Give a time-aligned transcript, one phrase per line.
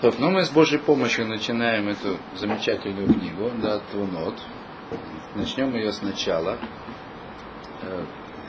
[0.00, 4.34] То, ну мы с Божьей помощью начинаем эту замечательную книгу, да, Твунот.
[5.34, 6.56] Начнем ее сначала.
[7.82, 8.04] Э,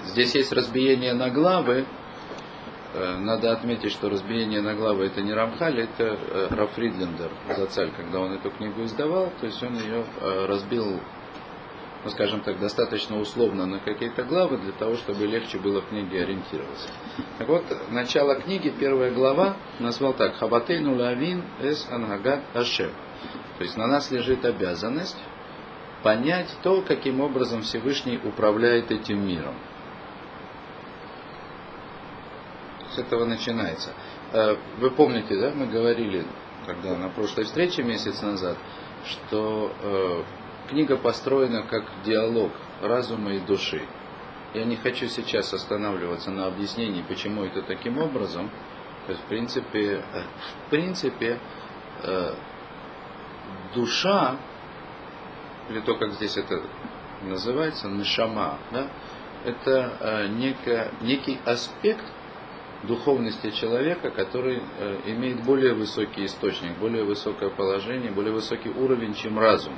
[0.05, 1.85] здесь есть разбиение на главы.
[2.93, 7.91] Э, надо отметить, что разбиение на главы это не Рамхаль, это э, Раф Ридлендер, Зацаль,
[7.97, 10.05] когда он эту книгу издавал, то есть он ее
[10.45, 10.99] разбил
[12.03, 16.23] ну, скажем так, достаточно условно на какие-то главы, для того, чтобы легче было в книге
[16.23, 16.89] ориентироваться.
[17.37, 22.91] Так вот, начало книги, первая глава, назвал так, Хабатейну лавин эс ангагат ашем.
[23.57, 25.17] То есть на нас лежит обязанность
[26.01, 29.55] понять то, каким образом Всевышний управляет этим миром.
[32.91, 33.91] С этого начинается.
[34.31, 36.25] Э, вы помните, да, мы говорили,
[36.65, 38.57] когда на прошлой встрече месяц назад,
[39.05, 40.23] что э,
[40.69, 43.81] Книга построена как диалог разума и души.
[44.53, 48.51] Я не хочу сейчас останавливаться на объяснении, почему это таким образом.
[49.07, 50.03] То есть, в принципе,
[50.67, 51.39] в принципе
[52.03, 52.33] э,
[53.73, 54.37] душа,
[55.71, 56.61] или то, как здесь это
[57.23, 58.91] называется, нишама, да,
[59.45, 60.27] это э,
[61.01, 62.05] некий аспект
[62.83, 69.39] духовности человека, который э, имеет более высокий источник, более высокое положение, более высокий уровень, чем
[69.39, 69.73] разум.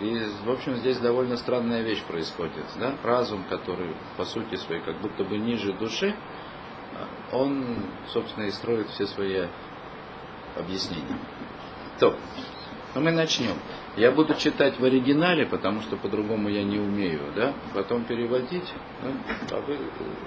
[0.00, 2.64] И, в общем, здесь довольно странная вещь происходит.
[2.78, 2.94] Да?
[3.02, 6.14] Разум, который по сути своей как будто бы ниже души,
[7.32, 7.64] он,
[8.08, 9.46] собственно, и строит все свои
[10.56, 11.18] объяснения.
[11.98, 12.16] То,
[12.94, 13.56] ну мы начнем.
[13.96, 17.54] Я буду читать в оригинале, потому что по-другому я не умею, да?
[17.74, 18.72] Потом переводить.
[19.02, 19.56] Да?
[19.56, 19.78] А вы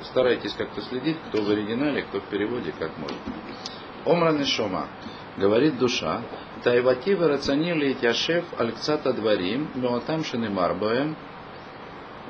[0.03, 3.17] старайтесь как-то следить, кто в оригинале, кто в переводе, как можно.
[4.05, 4.87] Омран и Шома.
[5.37, 6.21] Говорит душа,
[6.63, 11.15] Тайвати варацанили яшев алькцата дворим, меотам шинемар боем,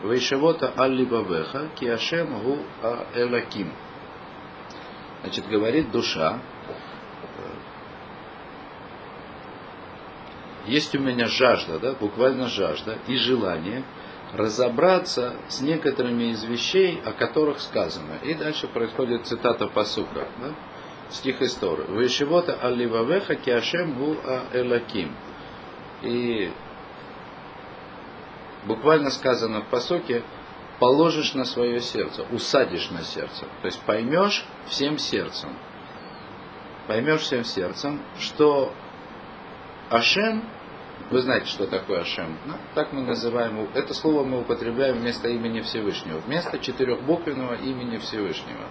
[0.03, 2.57] вейшевота алли бавеха, киашем гу
[3.15, 3.71] элаким.
[5.21, 6.39] Значит, говорит душа,
[10.65, 13.83] есть у меня жажда, да, буквально жажда и желание
[14.33, 18.17] разобраться с некоторыми из вещей, о которых сказано.
[18.23, 20.27] И дальше происходит цитата посука.
[20.41, 20.49] Да?
[21.13, 21.83] Стих из Торы.
[21.83, 24.17] Вышивота алливавеха киашем гу
[24.53, 25.15] элаким.
[26.01, 26.51] И
[28.65, 30.23] буквально сказано в посоке,
[30.79, 33.45] положишь на свое сердце, усадишь на сердце.
[33.61, 35.55] То есть поймешь всем сердцем.
[36.87, 38.73] Поймешь всем сердцем, что
[39.89, 40.43] Ашем,
[41.09, 45.61] вы знаете, что такое Ашем, ну, так мы называем, это слово мы употребляем вместо имени
[45.61, 48.67] Всевышнего, вместо четырехбуквенного имени Всевышнего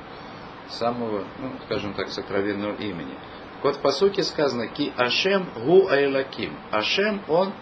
[0.73, 3.15] самого, ну, скажем так, сокровенного имени.
[3.63, 6.57] Вот по сути сказано, ки Ашем гу айлаким.
[6.71, 7.53] Ашем, он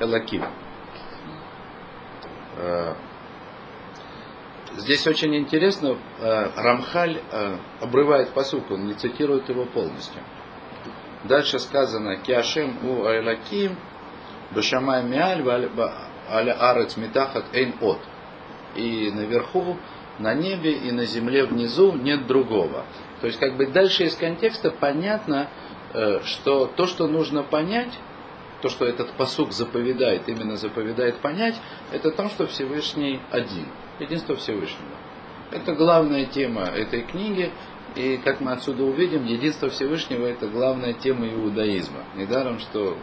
[0.00, 0.44] Элаким.
[2.56, 2.94] Э,
[4.76, 10.22] здесь очень интересно, э, Рамхаль э, обрывает посук, он не цитирует его полностью.
[11.24, 13.76] Дальше сказано, ки Ашем гу айлаким,
[14.52, 15.42] бешамай миаль,
[16.30, 17.98] аля арец митахат эйн от.
[18.76, 19.76] И наверху
[20.20, 22.84] на небе и на земле внизу нет другого.
[23.20, 25.48] То есть как бы дальше из контекста понятно,
[25.92, 27.92] э, что то, что нужно понять,
[28.62, 31.54] то, что этот посук заповедает, именно заповедает понять,
[31.92, 33.66] это то, что Всевышний один,
[33.98, 34.96] единство Всевышнего.
[35.50, 37.50] Это главная тема этой книги,
[37.96, 42.04] и как мы отсюда увидим, единство Всевышнего это главная тема иудаизма.
[42.14, 42.96] Недаром, что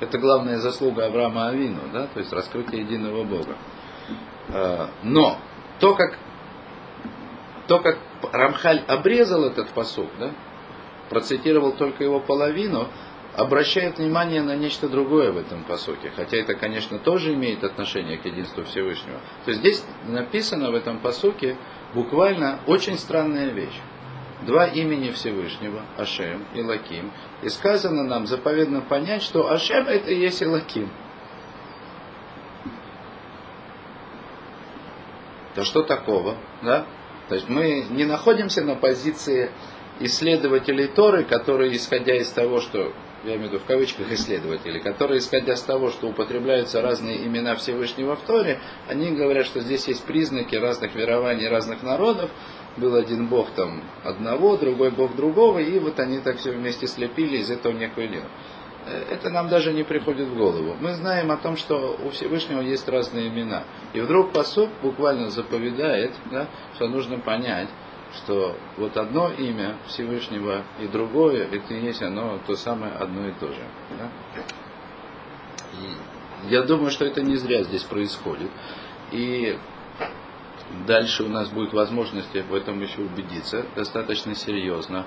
[0.00, 3.56] это главная заслуга Авраама Авину, да, то есть раскрытие единого Бога.
[4.48, 5.38] Э, но
[5.82, 6.16] то, как,
[7.66, 7.98] то, как
[8.30, 10.30] Рамхаль обрезал этот посук, да,
[11.10, 12.86] процитировал только его половину,
[13.34, 16.12] обращает внимание на нечто другое в этом посоке.
[16.14, 19.18] Хотя это, конечно, тоже имеет отношение к единству Всевышнего.
[19.44, 21.56] То есть здесь написано в этом посоке
[21.94, 23.80] буквально очень странная вещь.
[24.42, 27.10] Два имени Всевышнего, Ашем и Лаким.
[27.42, 30.90] И сказано нам, заповедно понять, что Ашем это и есть Лаким.
[35.54, 36.36] То что такого?
[36.62, 36.86] Да?
[37.28, 39.50] То есть мы не находимся на позиции
[40.00, 42.92] исследователей Торы, которые, исходя из того, что,
[43.24, 47.54] я имею в виду в кавычках исследователи, которые, исходя из того, что употребляются разные имена
[47.54, 52.30] Всевышнего в Торе, они говорят, что здесь есть признаки разных верований, разных народов,
[52.76, 57.38] был один бог там одного, другой бог другого, и вот они так все вместе слепили
[57.38, 58.28] из этого некую линию.
[58.86, 60.76] Это нам даже не приходит в голову.
[60.80, 63.62] Мы знаем о том, что у Всевышнего есть разные имена.
[63.92, 67.68] И вдруг посуд буквально заповедает, да, что нужно понять,
[68.16, 73.32] что вот одно имя Всевышнего и другое, это и есть оно то самое одно и
[73.32, 73.64] то же.
[73.98, 74.08] Да?
[75.74, 78.50] И я думаю, что это не зря здесь происходит.
[79.12, 79.58] И
[80.86, 85.06] дальше у нас будет возможность в этом еще убедиться достаточно серьезно.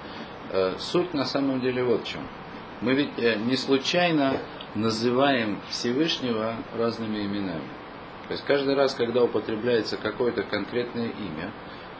[0.51, 2.21] Э, суть на самом деле вот в чем.
[2.85, 4.37] Мы ведь э, не случайно
[4.75, 7.67] называем Всевышнего разными именами.
[8.27, 11.51] То есть каждый раз, когда употребляется какое-то конкретное имя,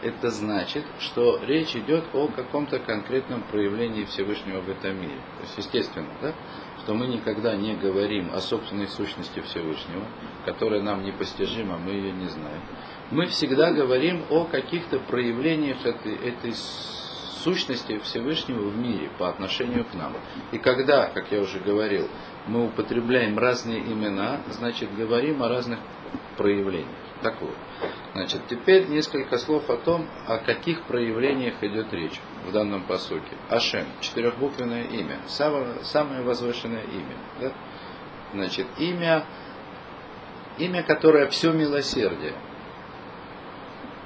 [0.04, 5.16] это значит, что речь идет о каком-то конкретном проявлении Всевышнего в этом мире.
[5.38, 6.34] То есть, естественно, да,
[6.84, 10.06] что мы никогда не говорим о собственной сущности Всевышнего,
[10.46, 12.62] которая нам непостижима, мы ее не знаем.
[13.10, 16.54] Мы всегда говорим о каких-то проявлениях этой, этой
[17.46, 20.14] сущности Всевышнего в мире по отношению к нам.
[20.52, 22.10] И когда, как я уже говорил,
[22.48, 25.80] мы употребляем разные имена, значит говорим о разных
[26.38, 26.90] проявлениях.
[27.22, 27.56] Так вот.
[28.14, 33.38] Значит, теперь несколько слов о том, о каких проявлениях идет речь в данном посуке.
[33.50, 37.16] Ашем, четырехбуквенное имя, самое, самое возвышенное имя.
[37.42, 37.52] Да?
[38.34, 39.24] Значит, имя,
[40.58, 42.34] имя, которое все милосердие.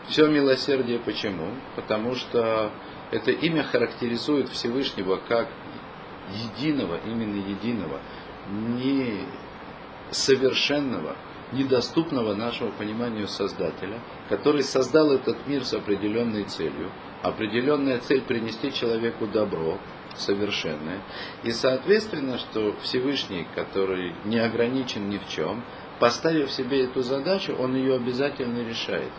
[0.10, 1.48] Все милосердие почему?
[1.76, 2.72] Потому что
[3.12, 5.48] это имя характеризует Всевышнего как
[6.34, 8.00] единого, именно единого,
[8.50, 9.26] не
[10.12, 11.16] совершенного,
[11.52, 16.92] недоступного нашему пониманию Создателя, который создал этот мир с определенной целью.
[17.24, 19.78] Определенная цель принести человеку добро,
[20.16, 21.02] совершенное.
[21.44, 25.64] И соответственно, что Всевышний, который не ограничен ни в чем,
[26.00, 29.12] поставив себе эту задачу, он ее обязательно решает.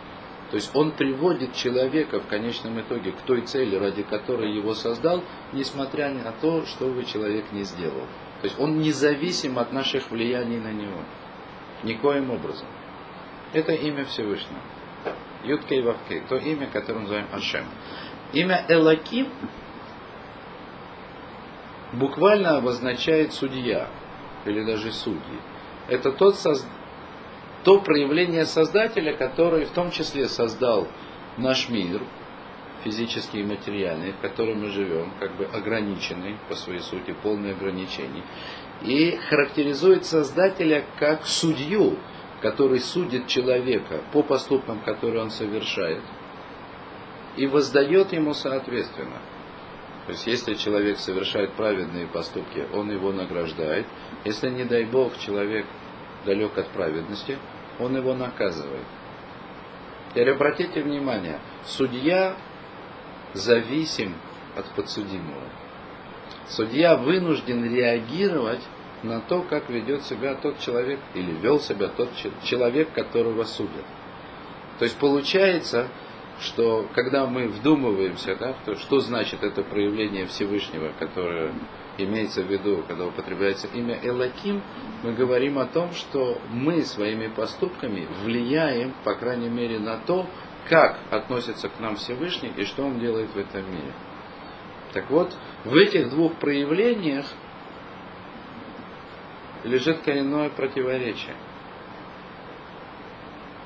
[0.50, 5.22] То есть он приводит человека в конечном итоге к той цели, ради которой его создал,
[5.52, 8.06] несмотря на то, что бы человек не сделал.
[8.40, 11.02] То есть он независим от наших влияний на него.
[11.84, 12.66] Никоим образом.
[13.52, 14.60] Это имя Всевышнего.
[15.44, 16.22] Юткей Вавкей.
[16.28, 17.66] То имя, которое мы называем Ашем.
[18.32, 19.28] Имя Элаким
[21.92, 23.88] буквально обозначает судья.
[24.46, 25.38] Или даже судьи.
[25.88, 26.36] Это тот,
[27.64, 30.88] то проявление Создателя, который в том числе создал
[31.36, 32.02] наш мир,
[32.84, 38.24] физический и материальный, в котором мы живем, как бы ограниченный по своей сути, полный ограничений,
[38.82, 41.98] и характеризует Создателя как судью,
[42.40, 46.02] который судит человека по поступкам, которые он совершает,
[47.36, 49.20] и воздает ему соответственно.
[50.06, 53.86] То есть, если человек совершает праведные поступки, он его награждает.
[54.24, 55.66] Если, не дай Бог, человек
[56.24, 57.38] далек от праведности,
[57.78, 58.84] он его наказывает.
[60.10, 62.36] Теперь обратите внимание, судья
[63.32, 64.14] зависим
[64.56, 65.44] от подсудимого.
[66.48, 68.62] Судья вынужден реагировать
[69.02, 72.10] на то, как ведет себя тот человек, или вел себя тот
[72.42, 73.84] человек, которого судят.
[74.78, 75.88] То есть получается,
[76.40, 81.52] что когда мы вдумываемся, да, то, что значит это проявление Всевышнего, которое
[82.04, 84.62] имеется в виду, когда употребляется имя Элаким,
[85.02, 90.26] мы говорим о том, что мы своими поступками влияем, по крайней мере, на то,
[90.68, 93.92] как относится к нам Всевышний и что он делает в этом мире.
[94.92, 97.26] Так вот, в этих двух проявлениях
[99.64, 101.34] лежит коренное противоречие.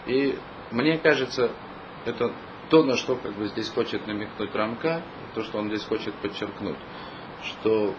[0.07, 0.39] И
[0.71, 1.51] мне кажется,
[2.05, 2.33] это
[2.69, 5.03] то, на что как бы здесь хочет намекнуть Рамка,
[5.35, 6.79] то, что он здесь хочет подчеркнуть,
[7.43, 7.95] что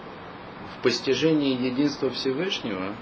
[0.85, 2.95] постижении единства Всевышнего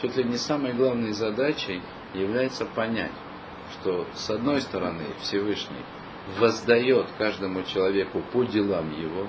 [0.00, 1.82] чуть ли не самой главной задачей
[2.14, 3.10] является понять,
[3.72, 5.84] что с одной стороны Всевышний
[6.38, 9.26] воздает каждому человеку по делам его,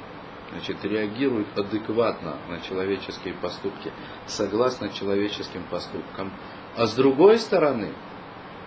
[0.51, 3.91] значит, реагирует адекватно на человеческие поступки,
[4.27, 6.31] согласно человеческим поступкам.
[6.75, 7.93] А с другой стороны,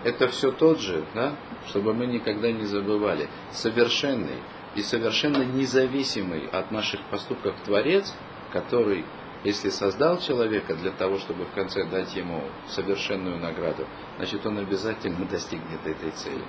[0.02, 1.36] это все тот же, да,
[1.68, 4.42] чтобы мы никогда не забывали, совершенный
[4.74, 8.12] и совершенно независимый от наших поступков Творец–
[8.52, 9.04] который,
[9.44, 15.24] если создал человека для того, чтобы в конце дать ему совершенную награду, значит он обязательно
[15.30, 16.44] достигнет этой цели.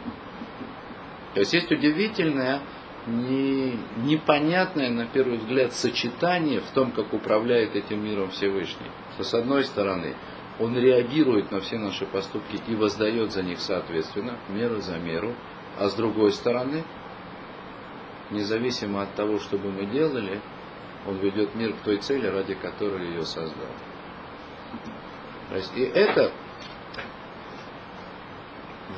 [1.34, 2.62] То есть есть удивительное,
[3.08, 8.92] не, непонятное на первый взгляд сочетание в том, как управляет этим миром Всевышний.
[9.14, 10.16] Что с одной стороны,
[10.60, 15.34] он реагирует на все наши поступки и воздает за них соответственно, меру за меру,
[15.80, 16.84] а с другой стороны,
[18.30, 20.42] независимо от того, что бы мы делали,
[21.08, 23.68] он ведет мир к той цели, ради которой ее создал.
[25.50, 26.32] То есть, и это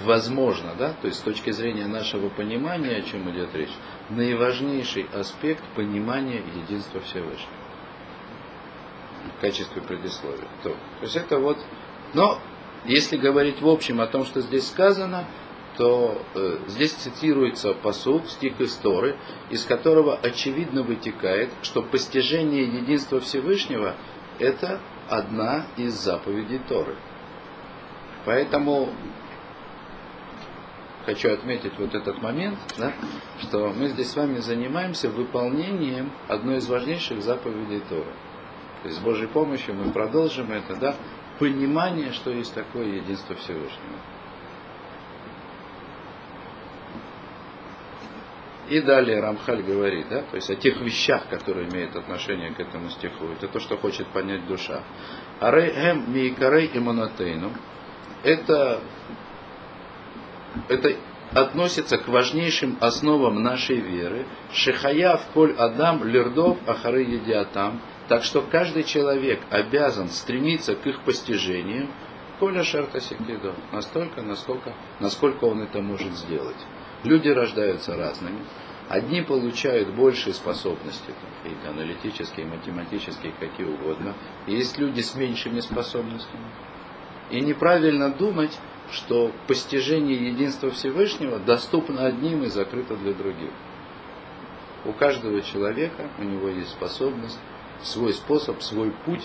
[0.04, 3.74] возможно, да, то есть с точки зрения нашего понимания, о чем идет речь,
[4.10, 7.64] наиважнейший аспект понимания единства Всевышнего
[9.38, 10.48] в качестве предисловия.
[10.64, 11.58] То, то есть это вот,
[12.14, 12.40] но
[12.86, 15.26] если говорить в общем о том, что здесь сказано,
[15.78, 19.18] то э, здесь цитируется посуд, стих из Торы,
[19.50, 23.96] из которого очевидно вытекает, что постижение единства Всевышнего–
[24.40, 26.96] это одна из заповедей Торы.
[28.26, 28.90] Поэтому
[31.06, 32.94] хочу отметить вот этот момент, да,
[33.40, 38.14] что мы здесь с вами занимаемся выполнением одной из важнейших заповедей Тора.
[38.84, 40.96] То есть с Божьей помощью мы продолжим это, да,
[41.40, 44.00] понимание, что есть такое единство Всевышнего.
[48.70, 52.90] И далее Рамхаль говорит, да, то есть о тех вещах, которые имеют отношение к этому
[52.90, 53.26] стиху.
[53.36, 54.84] Это то, что хочет понять душа.
[55.40, 57.52] Арей эм миикарей и монотейну.
[58.24, 58.80] Это,
[60.70, 60.96] это
[61.34, 64.26] относится к важнейшим основам нашей веры.
[64.54, 67.82] Шихаяв коль адам лирдов ахары едиатам.
[68.08, 71.90] Так что каждый человек обязан стремиться к их постижению.
[72.40, 73.54] Коля шарта секидо.
[73.72, 76.58] Настолько, насколько, насколько он это может сделать.
[77.04, 78.40] Люди рождаются разными.
[78.90, 84.14] Одни получают большие способности, какие-то аналитические, математические, какие угодно.
[84.46, 86.46] Есть люди с меньшими способностями.
[87.32, 88.58] И неправильно думать,
[88.92, 93.52] что постижение единства Всевышнего доступно одним и закрыто для других.
[94.86, 97.40] У каждого человека, у него есть способность,
[97.82, 99.24] свой способ, свой путь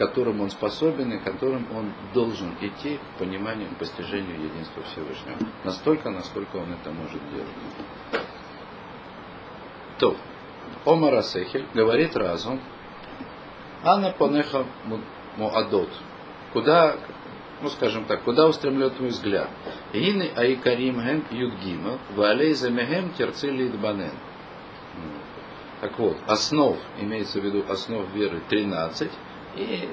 [0.00, 5.36] которым он способен и которым он должен идти к пониманию, к постижению единства Всевышнего.
[5.62, 8.24] Настолько, насколько он это может делать.
[9.98, 10.16] То,
[10.86, 12.62] Омар Асехель говорит разум,
[13.84, 14.64] Анна Понеха
[15.36, 15.90] Муадот.
[16.54, 16.96] Куда,
[17.60, 19.50] ну скажем так, куда устремлен твой взгляд?
[19.92, 24.14] Гины Айкарим Ген Юдгима, Валей Замехем Терцили Идбанен.
[25.82, 29.10] Так вот, основ, имеется в виду основ веры 13,
[29.56, 29.88] и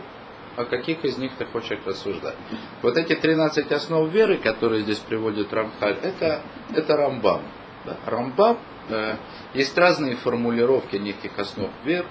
[0.56, 2.36] о каких из них ты хочешь рассуждать.
[2.82, 6.42] Вот эти 13 основ веры, которые здесь приводит Рамхаль, это,
[6.74, 7.42] это Рамбам.
[7.86, 7.98] Да?
[8.06, 8.58] Рамбам,
[8.90, 9.18] э,
[9.54, 12.06] есть разные формулировки неких основ вер,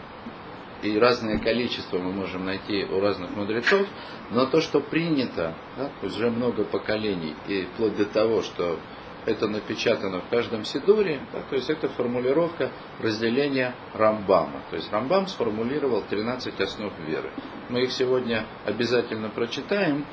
[0.82, 3.86] и разное количество мы можем найти у разных мудрецов,
[4.30, 8.78] но то, что принято, да, уже много поколений, и вплоть до того, что
[9.26, 14.62] это напечатано в каждом Сидуре, да, то есть это формулировка разделения Рамбама.
[14.70, 17.30] То есть Рамбам сформулировал 13 основ веры.
[17.68, 20.06] Мы их сегодня обязательно прочитаем,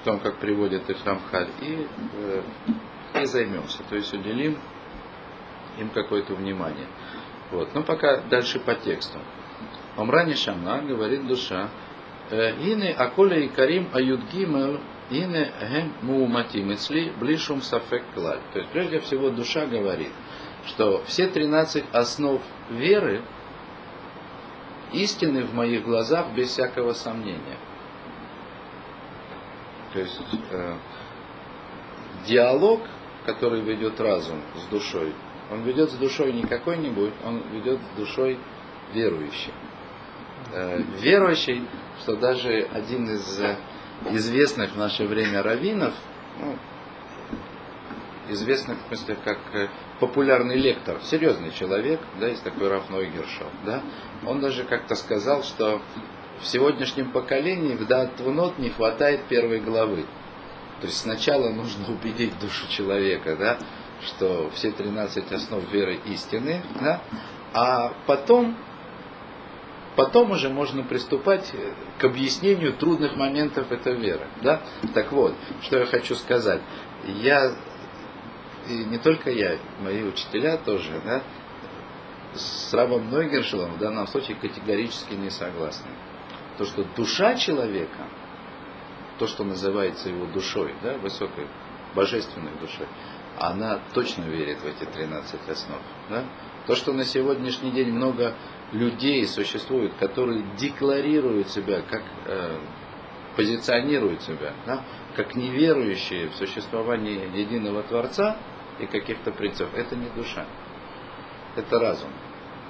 [0.00, 2.42] в том, как приводит их Рамхаль, и, э,
[3.22, 3.82] и займемся.
[3.88, 4.58] То есть уделим
[5.78, 6.86] им какое-то внимание.
[7.50, 7.74] Вот.
[7.74, 9.18] Но пока дальше по тексту.
[9.96, 11.70] Омрани Шама говорит душа,
[12.30, 18.40] Гины Аколя и Карим Аюдгимел Ине гем мууматим ицли блишум сафек клаль.
[18.52, 20.12] То есть, прежде всего, душа говорит,
[20.66, 23.22] что все 13 основ веры
[24.92, 27.58] истины в моих глазах без всякого сомнения.
[29.94, 30.74] То есть, э,
[32.26, 32.82] диалог,
[33.24, 35.14] который ведет разум с душой,
[35.50, 38.38] он ведет с душой не какой-нибудь, он ведет с душой
[38.92, 39.54] верующей.
[40.52, 41.66] Э, верующий,
[42.02, 43.40] что даже один из
[44.10, 45.94] известных в наше время раввинов,
[46.40, 46.56] ну,
[48.30, 49.68] известных, в смысле, как э,
[50.00, 53.82] популярный лектор, серьезный человек, да, есть такой Раф Нойгершов, да,
[54.26, 55.80] он даже как-то сказал, что
[56.40, 60.04] в сегодняшнем поколении в Датвунот не хватает первой главы.
[60.80, 63.58] То есть сначала нужно убедить душу человека, да,
[64.06, 67.02] что все 13 основ веры истины, да,
[67.52, 68.56] а потом
[69.98, 71.52] потом уже можно приступать
[71.98, 74.28] к объяснению трудных моментов этой веры.
[74.42, 74.62] Да?
[74.94, 76.60] Так вот, что я хочу сказать.
[77.04, 77.52] Я,
[78.68, 81.22] и не только я, мои учителя тоже, да,
[82.32, 85.90] с Рабом Нойгершелом в данном случае категорически не согласны.
[86.58, 88.06] То, что душа человека,
[89.18, 91.48] то, что называется его душой, да, высокой,
[91.96, 92.86] божественной душой,
[93.36, 95.80] она точно верит в эти 13 основ.
[96.08, 96.22] Да?
[96.68, 98.36] То, что на сегодняшний день много
[98.72, 102.58] людей существует, которые декларируют себя, как э,
[103.36, 104.84] позиционируют себя, да,
[105.16, 108.36] как неверующие в существование единого Творца
[108.78, 110.44] и каких-то принципов, это не душа.
[111.56, 112.10] Это разум.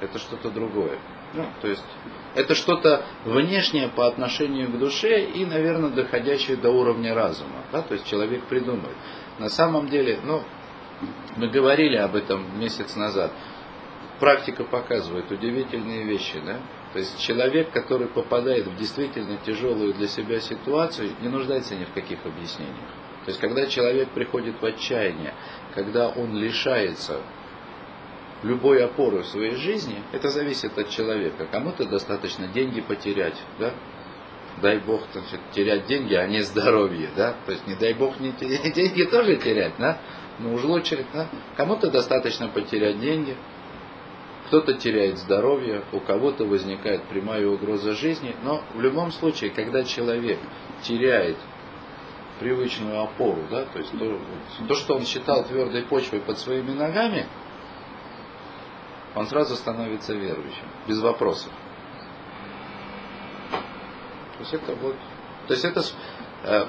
[0.01, 0.99] Это что-то другое.
[1.35, 1.85] Ну, то есть
[2.35, 7.65] это что-то внешнее по отношению к душе и, наверное, доходящее до уровня разума.
[7.73, 7.83] Да?
[7.83, 8.97] То есть человек придумает.
[9.39, 10.43] На самом деле, ну,
[11.37, 13.33] мы говорили об этом месяц назад
[14.21, 16.61] практика показывает удивительные вещи, да?
[16.93, 21.93] То есть человек, который попадает в действительно тяжелую для себя ситуацию, не нуждается ни в
[21.93, 22.77] каких объяснениях.
[23.25, 25.35] То есть когда человек приходит в отчаяние,
[25.75, 27.21] когда он лишается
[28.43, 31.47] любой опоры в своей жизни, это зависит от человека.
[31.51, 33.73] Кому-то достаточно деньги потерять, да?
[34.61, 38.33] дай бог значит, терять деньги, а не здоровье, да, то есть не дай бог не
[38.33, 39.99] терять, деньги тоже терять, да,
[40.39, 43.37] но уж лучше, да, кому-то достаточно потерять деньги,
[44.49, 50.39] кто-то теряет здоровье, у кого-то возникает прямая угроза жизни, но в любом случае, когда человек
[50.83, 51.37] теряет
[52.41, 54.19] привычную опору, да, то есть то,
[54.67, 57.27] то, что он считал твердой почвой под своими ногами,
[59.15, 61.53] он сразу становится верующим, без вопросов.
[63.51, 64.97] То есть это вот,
[65.47, 65.83] то есть это
[66.45, 66.67] э,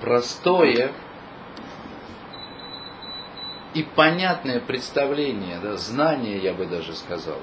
[0.00, 0.92] простое
[3.76, 7.38] и понятное представление, да, знание, я бы даже сказал,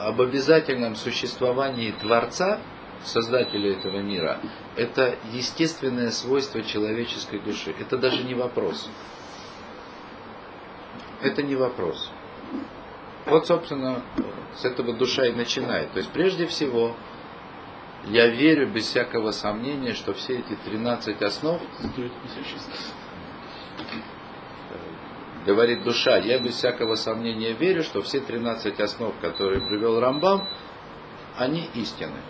[0.00, 2.58] об обязательном существовании Творца,
[3.04, 4.40] Создателя этого мира,
[4.76, 7.74] это естественное свойство человеческой души.
[7.78, 8.88] Это даже не вопрос.
[11.22, 12.10] Это не вопрос.
[13.26, 14.02] Вот, собственно,
[14.56, 15.92] с этого душа и начинает.
[15.92, 16.96] То есть, прежде всего,
[18.06, 21.60] я верю без всякого сомнения, что все эти 13 основ
[25.44, 30.48] говорит душа, я без всякого сомнения верю, что все 13 основ, которые привел Рамбам,
[31.36, 32.20] они истины.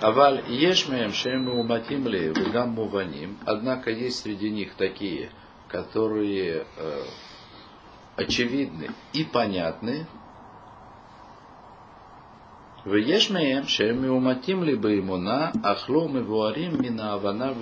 [0.00, 2.32] Аваль ешмеем шему уматим ли
[2.66, 3.36] муваним.
[3.44, 5.30] Однако есть среди них такие,
[5.68, 7.02] которые э,
[8.16, 10.06] очевидны и понятны.
[12.86, 17.54] В ешмеем шему уматим ли бы имуна ахлом и вуарим мина авана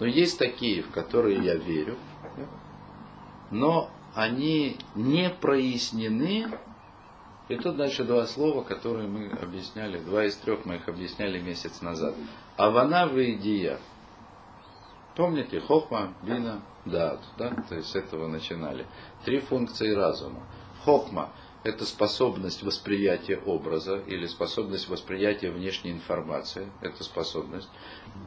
[0.00, 1.96] Но есть такие, в которые я верю,
[3.50, 6.50] но они не прояснены.
[7.48, 11.80] И тут дальше два слова, которые мы объясняли, два из трех мы их объясняли месяц
[11.80, 12.14] назад.
[12.56, 13.78] Авана вейдия.
[15.16, 17.50] Помните, хохма, бина, дат, да?
[17.68, 18.86] То есть с этого начинали.
[19.24, 20.42] Три функции разума.
[20.84, 21.30] Хохма–
[21.64, 26.70] это способность восприятия образа или способность восприятия внешней информации.
[26.82, 27.68] Это способность.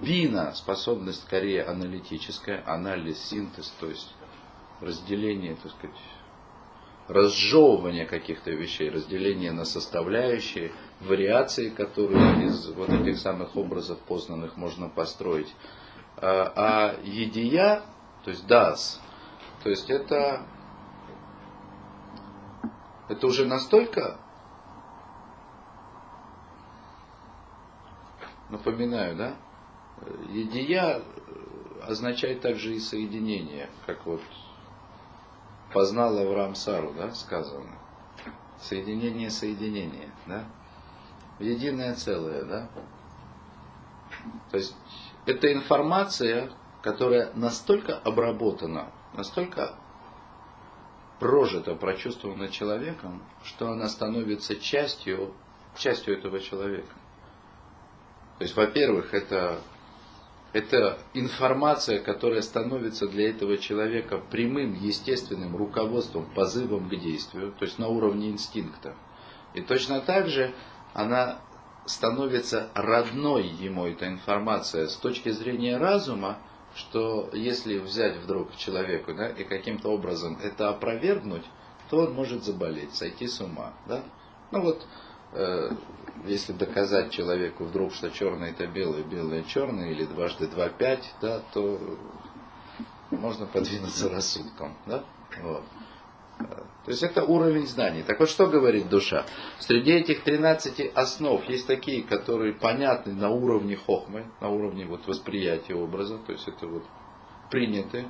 [0.01, 4.13] Бина– способность скорее аналитическая, анализ, синтез, то есть
[4.81, 5.95] разделение, так сказать,
[7.07, 10.71] разжевывание каких-то вещей, разделение на составляющие,
[11.01, 15.53] вариации, которые из вот этих самых образов познанных можно построить.
[16.17, 17.81] А, а едия,
[18.23, 19.01] то есть дас,
[19.63, 20.45] то есть это,
[23.09, 24.19] это уже настолько,
[28.50, 29.35] напоминаю, да,
[30.29, 31.01] едия
[31.83, 34.22] означает также и соединение, как вот
[35.74, 37.77] познал Авраам Сару, да, сказано.
[38.62, 40.46] Соединение соединения, да.
[41.40, 42.70] Единое целое, да.
[44.51, 44.75] То есть
[45.25, 49.75] это информация, которая настолько обработана, настолько
[51.20, 55.34] прожита, прочувствована человеком, что она становится частью,
[55.75, 56.94] частью этого человека.
[58.38, 59.60] То есть, во-первых, это
[60.53, 67.79] это информация, которая становится для этого человека прямым, естественным руководством, позывом к действию, то есть
[67.79, 68.96] на уровне инстинкта.
[69.53, 70.53] И точно так же
[70.94, 71.40] она
[71.85, 76.37] становится родной ему, эта информация, с точки зрения разума,
[76.75, 81.44] что если взять вдруг человеку да, и каким-то образом это опровергнуть,
[81.90, 83.74] то он может заболеть, сойти с ума.
[83.87, 84.03] Да?
[84.51, 84.85] Ну вот
[85.33, 85.70] Э,
[86.25, 91.42] если доказать человеку вдруг, что черное это белое, белое черное, или дважды два пять, да,
[91.53, 91.79] то
[93.12, 94.75] можно подвинуться рассудком.
[94.86, 95.03] Да?
[95.42, 95.64] Вот.
[96.86, 98.01] То есть это уровень знаний.
[98.01, 99.25] Так вот, что говорит душа?
[99.60, 105.75] Среди этих 13 основ есть такие, которые понятны на уровне хохмы, на уровне вот восприятия
[105.75, 106.84] образа, то есть это вот
[107.51, 108.05] приняты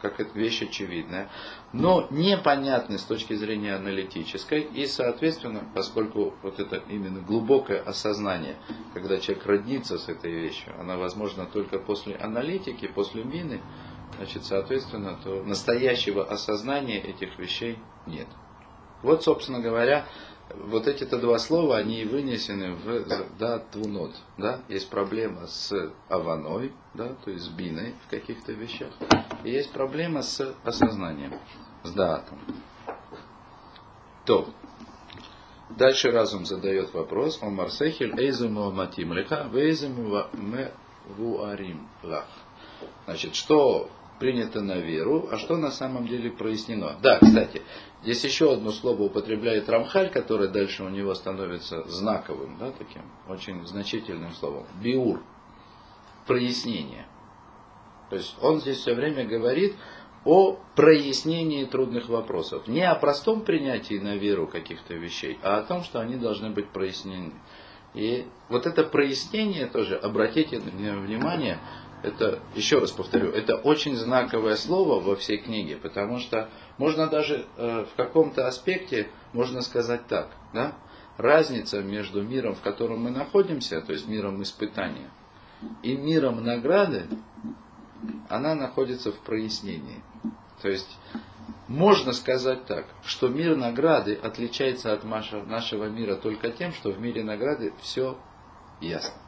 [0.00, 1.30] как это вещь очевидная,
[1.72, 8.56] но непонятны с точки зрения аналитической, и, соответственно, поскольку вот это именно глубокое осознание,
[8.94, 13.60] когда человек роднится с этой вещью, она возможна только после аналитики, после мины,
[14.16, 18.28] значит, соответственно, то настоящего осознания этих вещей нет.
[19.02, 20.06] Вот, собственно говоря,
[20.54, 23.06] вот эти-то два слова, они вынесены в
[23.38, 24.14] да, твунот.
[24.36, 24.60] Да?
[24.68, 25.72] Есть проблема с
[26.08, 28.92] аваной, да, то есть с биной в каких-то вещах.
[29.44, 31.34] И есть проблема с осознанием,
[31.82, 32.38] с даатом.
[34.24, 34.48] То,
[35.70, 40.26] дальше разум задает вопрос, о марсехель эйзуму матим леха, вейзуму
[41.16, 42.26] вуарим лах.
[43.06, 46.96] Значит, что принято на веру, а что на самом деле прояснено.
[47.02, 47.62] Да, кстати,
[48.02, 53.66] здесь еще одно слово употребляет Рамхаль, которое дальше у него становится знаковым, да, таким очень
[53.66, 54.66] значительным словом.
[54.82, 55.22] Биур.
[56.26, 57.06] Прояснение.
[58.10, 59.74] То есть он здесь все время говорит
[60.24, 62.66] о прояснении трудных вопросов.
[62.68, 66.68] Не о простом принятии на веру каких-то вещей, а о том, что они должны быть
[66.68, 67.32] прояснены.
[67.94, 71.58] И вот это прояснение тоже, обратите внимание,
[72.02, 77.46] это, еще раз повторю, это очень знаковое слово во всей книге, потому что можно даже
[77.56, 80.76] э, в каком-то аспекте, можно сказать так, да,
[81.16, 85.10] разница между миром, в котором мы находимся, то есть миром испытания,
[85.82, 87.06] и миром награды,
[88.28, 90.02] она находится в прояснении.
[90.62, 90.98] То есть
[91.66, 97.24] можно сказать так, что мир награды отличается от нашего мира только тем, что в мире
[97.24, 98.16] награды все
[98.80, 99.20] ясно.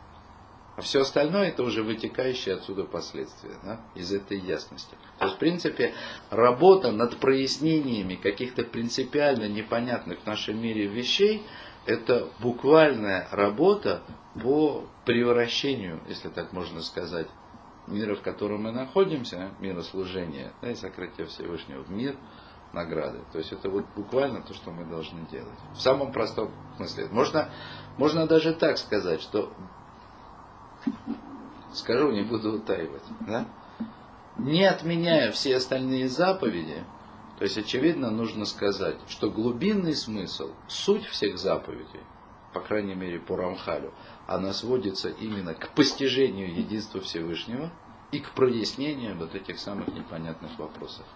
[0.80, 4.96] А все остальное это уже вытекающие отсюда последствия, да, из этой ясности.
[5.18, 5.92] То есть, в принципе,
[6.30, 11.42] работа над прояснениями каких-то принципиально непонятных в нашем мире вещей,
[11.84, 14.00] это буквальная работа
[14.42, 17.28] по превращению, если так можно сказать,
[17.86, 22.16] мира, в котором мы находимся, мира служения, да, и сокрытия Всевышнего в мир
[22.72, 23.18] награды.
[23.32, 25.58] То есть это вот буквально то, что мы должны делать.
[25.74, 27.08] В самом простом смысле.
[27.10, 27.50] Можно,
[27.98, 29.52] можно даже так сказать, что
[31.72, 33.46] скажу, не буду утаивать, да?
[34.38, 36.84] не отменяя все остальные заповеди,
[37.38, 42.00] то есть очевидно нужно сказать, что глубинный смысл, суть всех заповедей,
[42.52, 43.92] по крайней мере по Рамхалю,
[44.26, 47.70] она сводится именно к постижению единства Всевышнего
[48.12, 51.06] и к прояснению вот этих самых непонятных вопросов.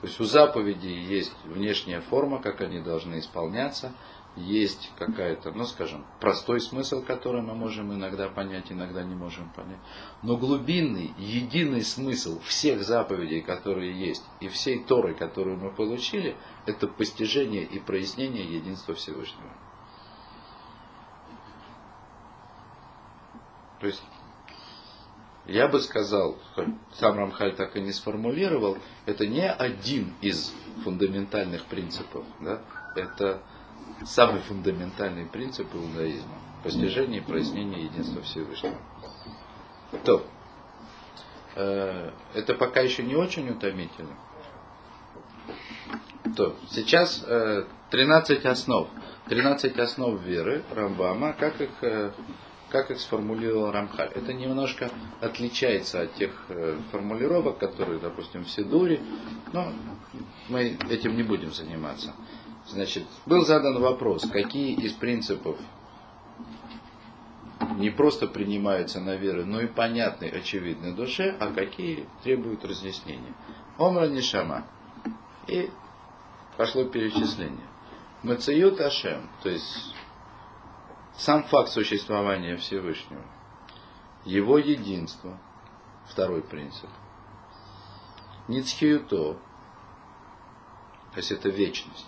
[0.00, 3.92] То есть у заповедей есть внешняя форма, как они должны исполняться,
[4.36, 9.78] есть какая-то, ну скажем, простой смысл, который мы можем иногда понять, иногда не можем понять.
[10.22, 16.86] Но глубинный, единый смысл всех заповедей, которые есть, и всей Торы, которую мы получили, это
[16.86, 19.50] постижение и прояснение единства Всевышнего.
[23.80, 24.02] То есть,
[25.46, 26.38] я бы сказал,
[26.94, 32.60] сам Рамхаль так и не сформулировал, это не один из фундаментальных принципов, да?
[32.94, 33.42] это
[34.04, 36.34] самый фундаментальный принцип иудаизма.
[36.62, 38.76] Постижение и прояснение единства Всевышнего.
[40.04, 40.26] То,
[41.54, 44.16] э, это пока еще не очень утомительно.
[46.36, 48.88] То, сейчас э, 13 основ.
[49.28, 52.10] 13 основ веры Рамбама, как их, э,
[52.68, 54.10] как их сформулировал Рамхаль.
[54.14, 59.00] Это немножко отличается от тех э, формулировок, которые, допустим, в Сидуре,
[59.52, 59.72] но
[60.48, 62.12] мы этим не будем заниматься.
[62.68, 65.56] Значит, был задан вопрос, какие из принципов
[67.76, 73.34] не просто принимаются на веру, но и понятны, очевидны душе, а какие требуют разъяснения.
[73.78, 74.66] Омра Нишама.
[75.46, 75.70] И
[76.56, 77.66] пошло перечисление.
[78.22, 79.94] Мациют Ашем, то есть
[81.16, 83.22] сам факт существования Всевышнего,
[84.24, 85.38] его единство,
[86.08, 86.90] второй принцип.
[88.48, 89.34] Ницхиюто,
[91.12, 92.06] то есть это вечность.